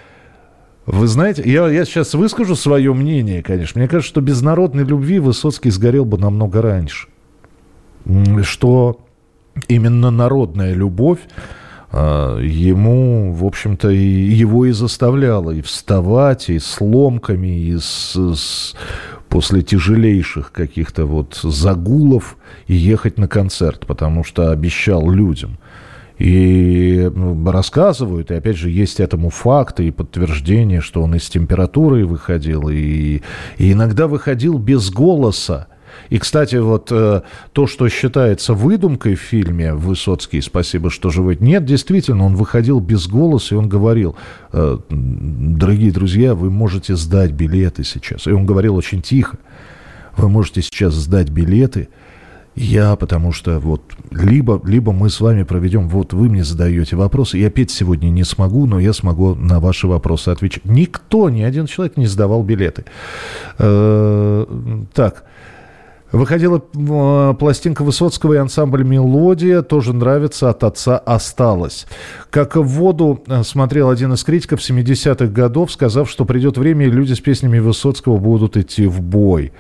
вы 0.87 1.07
знаете, 1.07 1.43
я, 1.47 1.69
я 1.69 1.85
сейчас 1.85 2.15
выскажу 2.15 2.57
свое 2.57 2.93
мнение, 2.93 3.43
конечно. 3.43 3.79
Мне 3.79 3.89
кажется, 3.89 4.11
что 4.11 4.21
без 4.21 4.43
народной 4.43 4.85
любви 4.85 5.19
Высоцкий 5.19 5.71
сгорел 5.71 6.05
бы 6.05 6.19
намного 6.19 6.61
раньше. 6.61 7.09
Что 8.43 9.01
именно 9.69 10.11
народная 10.11 10.75
любовь 10.75 11.21
а, 11.91 12.39
ему, 12.41 13.33
в 13.33 13.45
общем-то, 13.45 13.89
и 13.89 13.99
его 13.99 14.67
и 14.67 14.73
заставляла 14.73 15.53
и 15.53 15.63
вставать, 15.63 16.51
и 16.51 16.59
с 16.59 16.81
ломками, 16.81 17.57
и 17.57 17.79
с, 17.79 18.17
с 18.17 18.75
после 19.35 19.63
тяжелейших 19.63 20.53
каких-то 20.53 21.07
вот 21.07 21.35
загулов 21.43 22.37
и 22.69 22.75
ехать 22.75 23.19
на 23.19 23.27
концерт, 23.27 23.85
потому 23.85 24.23
что 24.23 24.53
обещал 24.53 25.11
людям. 25.11 25.59
И 26.21 27.11
ну, 27.13 27.51
рассказывают, 27.51 28.31
и 28.31 28.35
опять 28.35 28.57
же 28.57 28.71
есть 28.71 29.01
этому 29.01 29.31
факты 29.31 29.89
и 29.89 29.91
подтверждение, 29.91 30.81
что 30.81 31.03
он 31.03 31.17
и 31.17 31.19
с 31.19 31.29
температурой 31.29 32.05
выходил, 32.05 32.69
и, 32.69 33.23
и 33.59 33.73
иногда 33.73 34.07
выходил 34.07 34.57
без 34.59 34.89
голоса. 34.89 35.67
И, 36.11 36.19
кстати, 36.19 36.57
вот 36.57 36.89
э, 36.91 37.23
то, 37.53 37.67
что 37.67 37.89
считается 37.89 38.55
выдумкой 38.55 39.15
в 39.15 39.21
фильме 39.21 39.75
Высоцкий, 39.75 40.41
спасибо, 40.41 40.91
что 40.91 41.11
живой. 41.11 41.37
Нет, 41.41 41.65
действительно, 41.65 42.25
он 42.25 42.37
выходил 42.37 42.81
без 42.81 43.07
голоса, 43.07 43.55
и 43.55 43.59
он 43.59 43.69
говорил, 43.69 44.17
э, 44.53 44.79
дорогие 44.91 45.93
друзья, 45.93 46.35
вы 46.35 46.51
можете 46.51 46.97
сдать 46.97 47.33
билеты 47.33 47.85
сейчас. 47.85 48.27
И 48.27 48.31
он 48.31 48.47
говорил 48.47 48.77
очень 48.77 49.03
тихо. 49.03 49.39
Вы 50.17 50.29
можете 50.29 50.63
сейчас 50.63 50.95
сдать 50.95 51.31
билеты. 51.31 51.89
Я, 52.55 52.95
потому 52.95 53.33
что 53.33 53.59
вот 53.59 53.83
либо, 54.13 54.61
либо 54.65 54.93
мы 54.93 55.11
с 55.11 55.21
вами 55.21 55.43
проведем, 55.43 55.89
вот 55.89 56.13
вы 56.13 56.29
мне 56.29 56.45
задаете 56.45 56.95
вопросы, 56.95 57.39
я 57.39 57.51
петь 57.51 57.73
сегодня 57.73 58.11
не 58.11 58.23
смогу, 58.23 58.67
но 58.67 58.79
я 58.79 58.93
смогу 58.93 59.35
на 59.35 59.59
ваши 59.59 59.89
вопросы 59.89 60.29
отвечать. 60.29 60.65
Никто, 60.65 61.31
ни 61.31 61.43
один 61.43 61.67
человек 61.67 61.97
не 61.97 62.07
сдавал 62.07 62.45
билеты. 62.45 62.85
Э, 63.59 64.47
так, 64.95 65.25
Выходила 66.15 66.63
э, 66.73 67.35
пластинка 67.41 67.83
Высоцкого 67.83 68.35
и 68.35 68.37
ансамбль 68.37 68.85
«Мелодия». 68.85 69.63
Тоже 69.63 69.93
нравится, 69.93 70.49
от 70.49 70.63
отца 70.63 70.97
осталось. 70.97 71.87
Как 72.31 72.55
в 72.55 72.63
воду 72.63 73.25
э, 73.27 73.43
смотрел 73.43 73.91
один 73.91 74.13
из 74.13 74.23
критиков 74.23 74.61
70-х 74.61 75.27
годов, 75.27 75.73
сказав, 75.73 76.09
что 76.09 76.25
придет 76.25 76.57
время, 76.57 76.87
и 76.87 76.91
люди 76.91 77.15
с 77.15 77.21
песнями 77.21 77.59
Высоцкого 77.59 78.19
будут 78.19 78.57
идти 78.57 78.87
в 78.87 79.01
бой. 79.01 79.53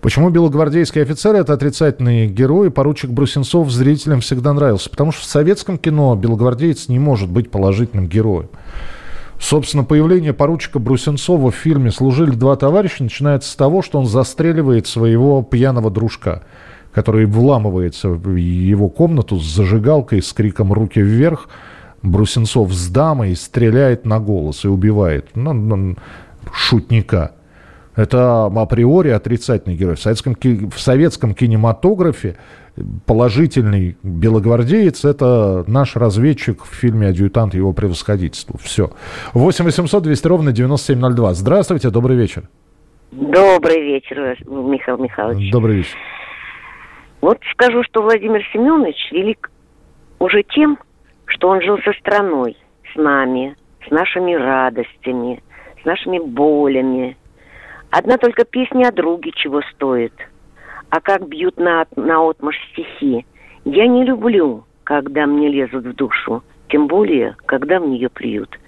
Почему 0.00 0.30
белогвардейские 0.30 1.04
офицеры– 1.04 1.38
это 1.40 1.52
отрицательные 1.52 2.26
герои? 2.26 2.70
Поручик 2.70 3.10
Брусенцов 3.10 3.70
зрителям 3.70 4.22
всегда 4.22 4.54
нравился. 4.54 4.88
Потому 4.88 5.12
что 5.12 5.20
в 5.20 5.26
советском 5.26 5.76
кино 5.76 6.16
белогвардеец 6.16 6.88
не 6.88 6.98
может 6.98 7.28
быть 7.28 7.50
положительным 7.50 8.08
героем. 8.08 8.48
Собственно, 9.40 9.84
появление 9.84 10.32
поручика 10.32 10.78
Брусенцова 10.78 11.50
в 11.50 11.54
фильме 11.54 11.90
«Служили 11.90 12.32
два 12.32 12.56
товарища» 12.56 13.04
начинается 13.04 13.50
с 13.50 13.56
того, 13.56 13.82
что 13.82 13.98
он 13.98 14.06
застреливает 14.06 14.86
своего 14.86 15.42
пьяного 15.42 15.90
дружка, 15.90 16.42
который 16.92 17.26
вламывается 17.26 18.08
в 18.08 18.34
его 18.34 18.88
комнату 18.88 19.38
с 19.38 19.44
зажигалкой, 19.44 20.22
с 20.22 20.32
криком 20.32 20.72
«руки 20.72 21.00
вверх», 21.00 21.48
Брусенцов 22.02 22.72
с 22.72 22.88
дамой 22.88 23.34
стреляет 23.34 24.04
на 24.04 24.20
голос 24.20 24.64
и 24.64 24.68
убивает 24.68 25.30
ну, 25.34 25.96
шутника. 26.52 27.32
Это 27.96 28.46
априори 28.46 29.08
отрицательный 29.08 29.76
герой. 29.76 29.96
В 29.96 30.00
советском, 30.00 30.36
в 30.70 30.78
советском 30.78 31.34
кинематографе 31.34 32.36
положительный 33.06 33.96
белогвардеец– 34.02 35.04
это 35.04 35.64
наш 35.66 35.96
разведчик 35.96 36.64
в 36.64 36.74
фильме 36.74 37.08
«Адъютант 37.08 37.54
его 37.54 37.72
превосходительству». 37.72 38.58
Все. 38.58 38.90
8 39.34 39.64
800 39.64 40.02
200 40.02 40.26
ровно 40.26 40.52
9702. 40.52 41.34
Здравствуйте, 41.34 41.90
добрый 41.90 42.16
вечер. 42.16 42.44
Добрый 43.10 43.82
вечер, 43.82 44.36
Михаил 44.46 44.98
Михайлович. 44.98 45.50
Добрый 45.50 45.76
вечер. 45.76 45.96
Вот 47.20 47.38
скажу, 47.52 47.82
что 47.84 48.02
Владимир 48.02 48.42
Семенович 48.52 49.12
велик 49.12 49.50
уже 50.18 50.42
тем, 50.42 50.78
что 51.26 51.48
он 51.48 51.62
жил 51.62 51.78
со 51.84 51.92
страной, 52.00 52.56
с 52.92 52.96
нами, 52.96 53.56
с 53.86 53.90
нашими 53.90 54.34
радостями, 54.34 55.42
с 55.82 55.84
нашими 55.84 56.18
болями. 56.18 57.16
Одна 57.90 58.18
только 58.18 58.44
песня 58.44 58.88
о 58.88 58.92
друге 58.92 59.32
чего 59.34 59.62
стоит– 59.74 60.12
а 60.90 61.00
как 61.00 61.28
бьют 61.28 61.58
на, 61.58 61.86
на 61.96 62.28
отмаш 62.28 62.56
стихи. 62.72 63.26
Я 63.64 63.86
не 63.86 64.04
люблю, 64.04 64.64
когда 64.84 65.26
мне 65.26 65.48
лезут 65.48 65.84
в 65.84 65.94
душу, 65.94 66.42
тем 66.68 66.86
более, 66.86 67.36
когда 67.46 67.80
в 67.80 67.86
нее 67.86 68.08
плюют. 68.08 68.58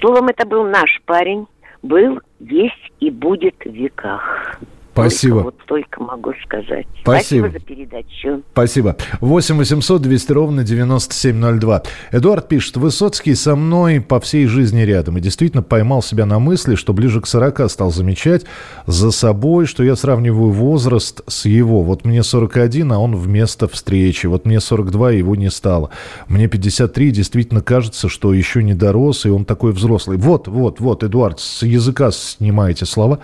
Словом, 0.00 0.28
это 0.28 0.46
был 0.46 0.64
наш 0.64 1.00
парень, 1.04 1.46
был, 1.82 2.20
есть 2.38 2.92
и 3.00 3.10
будет 3.10 3.56
в 3.64 3.70
веках. 3.70 4.60
Спасибо. 4.92 5.42
Только, 5.42 5.44
вот 5.44 5.56
только 5.66 6.02
могу 6.02 6.32
сказать. 6.44 6.86
Спасибо. 7.02 7.46
Спасибо 7.46 7.50
за 7.50 7.58
передачу. 7.60 8.42
Спасибо. 8.52 8.96
8 9.20 9.56
800 9.56 10.02
200 10.02 10.32
ровно 10.32 10.64
9702. 10.64 11.82
Эдуард 12.12 12.48
пишет, 12.48 12.76
Высоцкий 12.76 13.34
со 13.34 13.56
мной 13.56 14.00
по 14.00 14.20
всей 14.20 14.46
жизни 14.46 14.82
рядом. 14.82 15.18
И 15.18 15.20
действительно 15.20 15.62
поймал 15.62 16.02
себя 16.02 16.26
на 16.26 16.38
мысли, 16.38 16.74
что 16.74 16.92
ближе 16.92 17.20
к 17.20 17.26
40 17.26 17.70
стал 17.70 17.90
замечать 17.90 18.46
за 18.86 19.10
собой, 19.10 19.66
что 19.66 19.84
я 19.84 19.96
сравниваю 19.96 20.50
возраст 20.50 21.22
с 21.26 21.44
его. 21.44 21.82
Вот 21.82 22.04
мне 22.04 22.22
41, 22.22 22.92
а 22.92 22.98
он 22.98 23.16
вместо 23.16 23.68
встречи. 23.68 24.26
Вот 24.26 24.44
мне 24.44 24.60
42, 24.60 25.12
его 25.12 25.36
не 25.36 25.50
стало. 25.50 25.90
Мне 26.28 26.48
53, 26.48 27.10
действительно 27.10 27.62
кажется, 27.62 28.08
что 28.08 28.34
еще 28.34 28.62
не 28.62 28.74
дорос, 28.74 29.26
и 29.26 29.30
он 29.30 29.44
такой 29.44 29.72
взрослый. 29.72 30.18
Вот, 30.18 30.48
вот, 30.48 30.80
вот, 30.80 31.04
Эдуард, 31.04 31.40
с 31.40 31.62
языка 31.62 32.10
снимаете 32.10 32.86
слова. 32.86 33.20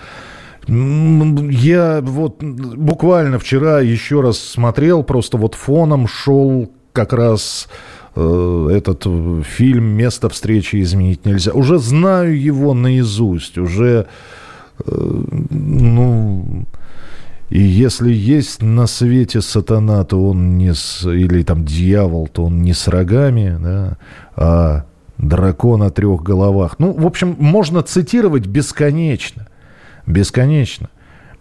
Я 0.68 2.00
вот 2.02 2.42
буквально 2.42 3.38
вчера 3.38 3.80
еще 3.80 4.20
раз 4.20 4.38
смотрел, 4.38 5.04
просто 5.04 5.36
вот 5.36 5.54
фоном 5.54 6.08
шел 6.08 6.70
как 6.92 7.12
раз 7.12 7.68
э, 8.16 8.68
этот 8.72 9.06
фильм 9.44 9.84
«Место 9.84 10.28
встречи 10.28 10.82
изменить 10.82 11.24
нельзя». 11.24 11.52
Уже 11.52 11.78
знаю 11.78 12.40
его 12.40 12.74
наизусть, 12.74 13.58
уже, 13.58 14.06
э, 14.84 15.24
ну... 15.50 16.66
И 17.48 17.60
если 17.60 18.12
есть 18.12 18.60
на 18.60 18.88
свете 18.88 19.40
сатана, 19.40 20.02
то 20.02 20.30
он 20.30 20.58
не 20.58 20.74
с... 20.74 21.08
Или 21.08 21.44
там 21.44 21.64
дьявол, 21.64 22.26
то 22.26 22.46
он 22.46 22.62
не 22.62 22.72
с 22.72 22.88
рогами, 22.88 23.56
да, 23.60 23.98
а 24.34 24.84
дракон 25.16 25.84
о 25.84 25.90
трех 25.90 26.24
головах. 26.24 26.80
Ну, 26.80 26.92
в 26.92 27.06
общем, 27.06 27.36
можно 27.38 27.84
цитировать 27.84 28.46
бесконечно 28.46 29.46
бесконечно. 30.07 30.88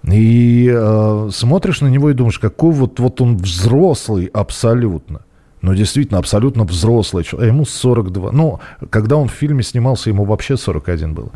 И 0.03 0.72
э, 0.72 1.30
смотришь 1.32 1.82
на 1.82 1.88
него 1.88 2.11
и 2.11 2.13
думаешь, 2.13 2.39
какой 2.39 2.72
вот, 2.74 2.99
вот 2.99 3.22
он 3.22 3.38
взрослый 3.38 4.26
абсолютно. 4.26 5.22
Ну, 5.61 5.74
действительно, 5.74 6.20
абсолютно 6.20 6.63
взрослый 6.63 7.24
человек. 7.24 7.51
Ему 7.51 7.66
42. 7.66 8.32
Ну, 8.32 8.59
когда 8.91 9.16
он 9.16 9.28
в 9.28 9.32
фильме 9.32 9.63
снимался, 9.63 10.11
ему 10.11 10.24
вообще 10.24 10.57
41 10.57 11.16
было. 11.16 11.32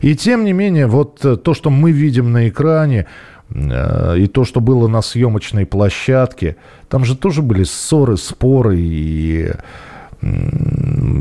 И 0.00 0.16
тем 0.16 0.46
не 0.46 0.54
менее, 0.54 0.86
вот 0.86 1.22
э, 1.24 1.36
то, 1.36 1.52
что 1.52 1.68
мы 1.68 1.92
видим 1.92 2.32
на 2.32 2.48
экране, 2.48 3.06
э, 3.50 4.18
и 4.18 4.26
то, 4.26 4.44
что 4.44 4.60
было 4.60 4.88
на 4.88 5.02
съемочной 5.02 5.66
площадке, 5.66 6.56
там 6.88 7.04
же 7.04 7.14
тоже 7.14 7.42
были 7.42 7.64
ссоры, 7.64 8.16
споры 8.16 8.78
и 8.78 9.52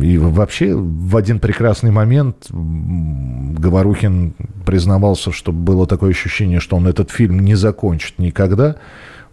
и 0.02 0.18
вообще 0.18 0.76
в 0.76 1.18
один 1.18 1.40
прекрасный 1.40 1.92
момент 1.92 2.48
Говорухин 2.50 4.34
признавался, 4.66 5.32
что 5.32 5.52
было 5.52 5.88
такое 5.88 6.12
ощущение, 6.12 6.60
что 6.60 6.78
он 6.78 6.88
этот 6.88 7.12
фильм 7.12 7.40
не 7.40 7.56
закончит 7.56 8.20
никогда, 8.20 8.78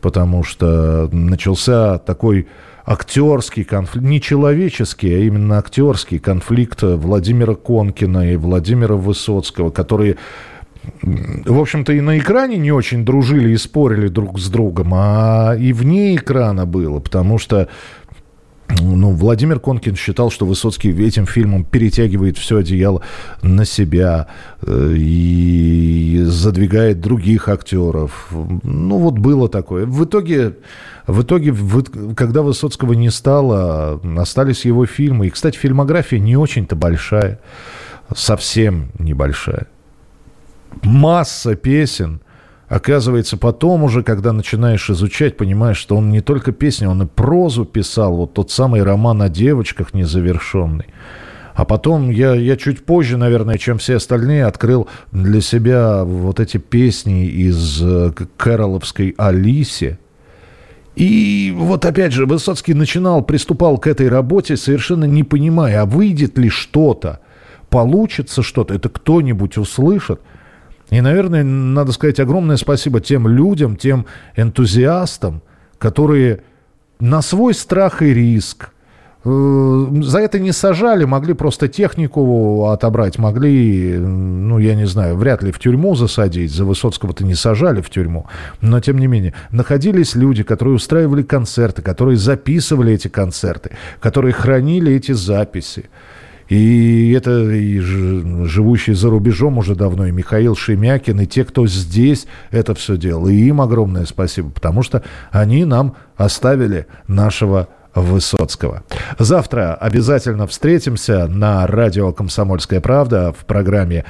потому 0.01 0.43
что 0.43 1.09
начался 1.13 1.99
такой 1.99 2.49
актерский 2.85 3.65
конфликт, 3.65 4.05
не 4.05 4.21
человеческий, 4.21 5.15
а 5.15 5.19
именно 5.19 5.59
актерский 5.59 6.19
конфликт 6.19 6.83
Владимира 6.83 7.55
Конкина 7.55 8.33
и 8.33 8.37
Владимира 8.37 8.97
Высоцкого, 8.97 9.71
которые 9.71 10.17
в 11.03 11.61
общем-то, 11.61 11.93
и 11.93 12.01
на 12.01 12.19
экране 12.19 12.57
не 12.57 12.73
очень 12.73 13.05
дружили 13.05 13.51
и 13.51 13.57
спорили 13.57 14.09
друг 14.09 14.39
с 14.39 14.49
другом, 14.49 14.93
а 14.95 15.55
и 15.55 15.73
вне 15.73 16.17
экрана 16.17 16.65
было, 16.65 17.01
потому 17.01 17.39
что 17.39 17.69
ну, 18.81 19.11
Владимир 19.13 19.59
Конкин 19.59 19.97
считал, 19.97 20.31
что 20.31 20.47
Высоцкий 20.47 20.91
этим 20.91 21.27
фильмом 21.27 21.65
перетягивает 21.65 22.39
все 22.39 22.59
одеяло 22.59 23.03
на 23.43 23.65
себя 23.65 24.29
э, 24.63 24.95
и 24.97 26.21
задвигает 26.25 27.01
других 27.01 27.49
актеров. 27.49 28.29
Ну, 28.31 28.99
вот 28.99 29.19
было 29.19 29.49
такое. 29.49 29.87
В 29.87 30.05
итоге, 30.05 30.55
в 31.07 31.23
итоге 31.23 31.55
когда 32.15 32.43
Высоцкого 32.43 32.93
не 32.93 33.11
стало, 33.11 34.01
остались 34.19 34.65
его 34.65 34.87
фильмы. 34.87 35.27
И, 35.27 35.31
кстати, 35.31 35.57
фильмография 35.57 36.19
не 36.19 36.37
очень-то 36.37 36.77
большая, 36.77 37.41
совсем 38.15 38.91
небольшая. 38.99 39.67
Масса 40.83 41.57
песен– 41.57 42.21
Оказывается, 42.71 43.37
потом 43.37 43.83
уже, 43.83 44.05
когда 44.05 44.33
начинаешь 44.33 44.89
изучать, 44.91 45.37
понимаешь, 45.37 45.77
что 45.77 45.97
он 45.97 46.11
не 46.11 46.21
только 46.21 46.53
песни, 46.53 46.87
он 46.87 47.03
и 47.03 47.07
прозу 47.07 47.65
писал, 47.65 48.15
вот 48.15 48.35
тот 48.35 48.53
самый 48.53 48.85
роман 48.85 49.21
о 49.23 49.29
девочках 49.29 49.93
незавершенный. 49.93 50.87
А 51.55 51.65
потом 51.65 52.11
я, 52.11 52.33
я 52.37 52.57
чуть 52.57 52.85
позже, 52.85 53.17
наверное, 53.17 53.59
чем 53.59 53.79
все 53.79 53.97
остальные, 53.97 54.47
открыл 54.47 54.87
для 55.11 55.41
себя 55.41 56.05
вот 56.05 56.39
эти 56.39 56.59
песни 56.59 57.27
из 57.27 57.83
э, 57.83 58.13
Кэроловской 58.37 59.17
«Алисе». 59.19 59.99
И 60.95 61.53
вот 61.57 61.85
опять 61.85 62.13
же, 62.13 62.25
Высоцкий 62.25 62.75
начинал, 62.75 63.23
приступал 63.23 63.79
к 63.79 63.89
этой 63.89 64.09
работе, 64.09 64.57
совершенно 64.57 65.07
не 65.07 65.25
понимая, 65.25 65.83
а 65.83 65.87
выйдет 65.87 66.39
ли 66.39 66.49
что-то, 66.49 67.19
получится 67.69 68.45
что-то, 68.45 68.75
это 68.75 68.89
кто-нибудь 68.89 69.59
услышит– 69.59 70.21
и, 70.91 71.01
наверное, 71.01 71.45
надо 71.45 71.93
сказать 71.93 72.19
огромное 72.19 72.57
спасибо 72.57 73.01
тем 73.01 73.29
людям, 73.29 73.77
тем 73.77 74.07
энтузиастам, 74.37 75.43
которые 75.79 76.43
на 76.99 77.23
свой 77.23 77.55
страх 77.55 78.03
и 78.03 78.13
риск, 78.13 78.71
э, 79.25 79.87
за 80.03 80.19
это 80.19 80.41
не 80.41 80.51
сажали, 80.51 81.05
могли 81.05 81.35
просто 81.35 81.69
технику 81.69 82.67
отобрать, 82.67 83.19
могли, 83.19 83.97
ну, 83.99 84.59
я 84.59 84.75
не 84.75 84.87
знаю, 84.87 85.17
вряд 85.17 85.45
ли 85.45 85.53
в 85.53 85.61
тюрьму 85.61 85.95
засадить. 85.95 86.53
За 86.53 86.65
Высоцкого-то 86.65 87.25
не 87.25 87.35
сажали 87.35 87.81
в 87.81 87.89
тюрьму. 87.89 88.27
Но, 88.61 88.81
тем 88.81 88.99
не 88.99 89.07
менее, 89.07 89.33
находились 89.51 90.17
люди, 90.17 90.43
которые 90.43 90.75
устраивали 90.75 91.23
концерты, 91.23 91.83
которые 91.83 92.17
записывали 92.17 92.95
эти 92.95 93.07
концерты, 93.07 93.71
которые 94.01 94.33
хранили 94.33 94.93
эти 94.93 95.13
записи. 95.13 95.89
И 96.51 97.13
это 97.13 97.49
и 97.49 97.79
живущий 97.79 98.93
за 98.93 99.09
рубежом 99.09 99.59
уже 99.59 99.77
давно, 99.77 100.07
и 100.07 100.13
Михаил 100.13 100.57
Шемякин, 100.57 101.21
и 101.21 101.27
те, 101.27 101.45
кто 101.45 101.67
здесь 101.67 102.27
это 102.51 102.75
все 102.75 102.97
делал. 102.97 103.29
И 103.29 103.35
им 103.35 103.61
огромное 103.61 104.05
спасибо, 104.05 104.51
потому 104.51 104.83
что 104.83 105.03
они 105.31 105.65
нам 105.65 105.95
оставили 106.17 106.87
нашего 107.07 107.69
Высоцкого. 107.95 108.85
Завтра 109.19 109.75
обязательно 109.75 110.47
встретимся 110.47 111.27
на 111.27 111.67
радио 111.67 112.13
«Комсомольская 112.13 112.81
правда» 112.81 113.33
в 113.33 113.45
программе 113.45 114.05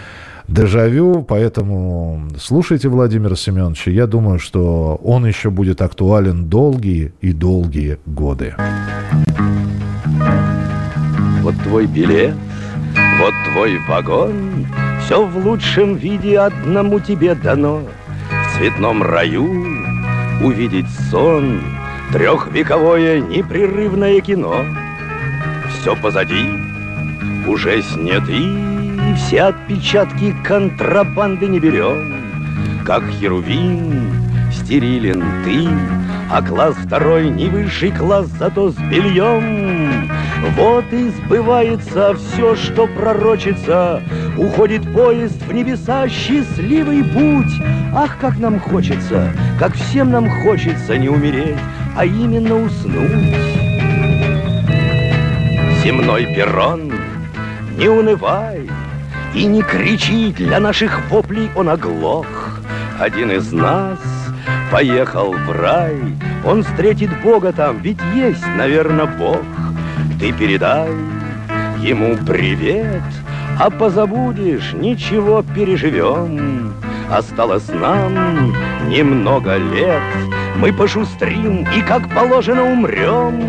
«Дежавю», 0.48 1.22
поэтому 1.22 2.28
слушайте 2.38 2.88
Владимира 2.88 3.36
Семеновича. 3.36 3.90
Я 3.90 4.06
думаю, 4.06 4.38
что 4.38 5.00
он 5.02 5.26
еще 5.26 5.48
будет 5.48 5.80
актуален 5.80 6.46
долгие 6.46 7.14
и 7.22 7.32
долгие 7.32 7.98
годы. 8.04 8.54
Вот 11.42 11.54
твой 11.62 11.86
билет, 11.86 12.34
вот 13.18 13.34
твой 13.52 13.78
вагон, 13.88 14.66
Все 15.04 15.24
в 15.24 15.36
лучшем 15.46 15.96
виде 15.96 16.38
одному 16.38 17.00
тебе 17.00 17.34
дано. 17.34 17.82
В 18.30 18.56
цветном 18.56 19.02
раю 19.02 19.46
увидеть 20.42 20.88
сон— 21.10 21.60
Трехвековое 22.12 23.20
непрерывное 23.20 24.20
кино. 24.20 24.64
Все 25.70 25.94
позади, 25.94 26.44
уже 27.46 27.80
сняты 27.82 29.14
Все 29.16 29.42
отпечатки 29.42 30.34
контрабанды 30.44 31.46
не 31.46 31.60
берем 31.60 32.82
Как 32.84 33.04
Херувим, 33.08 34.12
стерилен 34.52 35.22
ты 35.44 35.68
А 36.30 36.42
класс 36.42 36.74
второй 36.84 37.30
не 37.30 37.46
высший 37.46 37.92
класс, 37.92 38.26
зато 38.38 38.70
с 38.70 38.76
бельем 38.76 39.69
Вот 40.56 40.84
и 40.92 41.10
сбывается 41.10 42.14
все, 42.14 42.56
что 42.56 42.86
пророчится 42.86 44.02
Уходит 44.36 44.90
поезд 44.92 45.40
в 45.42 45.52
небеса, 45.52 46.08
счастливый 46.08 47.04
путь 47.04 47.52
Ах, 47.94 48.18
как 48.20 48.38
нам 48.38 48.58
хочется, 48.58 49.32
как 49.58 49.74
всем 49.74 50.10
нам 50.10 50.28
хочется 50.42 50.96
не 50.96 51.08
умереть 51.08 51.58
а 51.96 52.04
именно 52.04 52.64
уснуть. 52.64 53.36
Земной 55.82 56.26
перрон, 56.34 56.92
не 57.76 57.88
унывай 57.88 58.68
и 59.34 59.44
не 59.46 59.62
кричи, 59.62 60.32
для 60.32 60.60
наших 60.60 61.10
воплей 61.10 61.50
он 61.54 61.68
оглох. 61.68 62.26
Один 62.98 63.30
из 63.32 63.52
нас 63.52 63.98
поехал 64.70 65.32
в 65.32 65.52
рай, 65.52 65.96
он 66.44 66.62
встретит 66.62 67.10
Бога 67.22 67.52
там, 67.52 67.78
ведь 67.80 68.00
есть, 68.14 68.46
наверное, 68.56 69.06
Бог. 69.06 69.42
Ты 70.20 70.32
передай 70.32 70.90
ему 71.78 72.14
привет, 72.26 73.02
а 73.58 73.70
позабудешь, 73.70 74.74
ничего 74.74 75.42
переживем. 75.42 76.74
Осталось 77.10 77.68
нам 77.68 78.54
немного 78.86 79.56
лет, 79.56 80.02
мы 80.56 80.74
пошустрим 80.74 81.66
и, 81.74 81.80
как 81.80 82.06
положено, 82.14 82.70
умрем. 82.70 83.40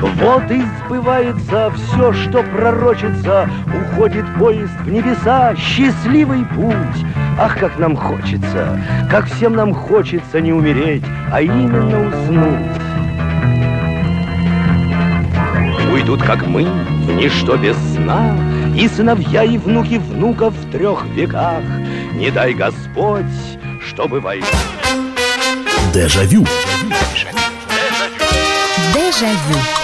Вот 0.00 0.50
и 0.50 0.62
сбывается 0.86 1.70
все, 1.76 2.14
что 2.14 2.42
пророчится, 2.44 3.50
Уходит 3.66 4.24
поезд 4.38 4.72
в 4.84 4.90
небеса, 4.90 5.54
счастливый 5.54 6.46
путь. 6.46 7.04
Ах, 7.38 7.58
как 7.58 7.78
нам 7.78 7.94
хочется, 7.94 8.80
как 9.10 9.26
всем 9.26 9.54
нам 9.54 9.74
хочется 9.74 10.40
не 10.40 10.54
умереть, 10.54 11.04
а 11.30 11.42
именно 11.42 12.08
уснуть. 12.08 12.87
Уйдут, 16.08 16.26
как 16.26 16.46
мы, 16.46 16.64
в 16.64 17.14
ничто 17.16 17.58
без 17.58 17.76
сна, 17.92 18.34
И 18.74 18.88
сыновья, 18.88 19.44
и 19.44 19.58
внуки 19.58 19.96
внуков 19.98 20.54
в 20.54 20.70
трех 20.70 21.04
веках. 21.14 21.62
Не 22.14 22.30
дай 22.30 22.54
Господь, 22.54 23.26
чтобы 23.86 24.18
война... 24.18 24.46
Дежавю. 25.92 26.46
Дежавю. 28.94 29.78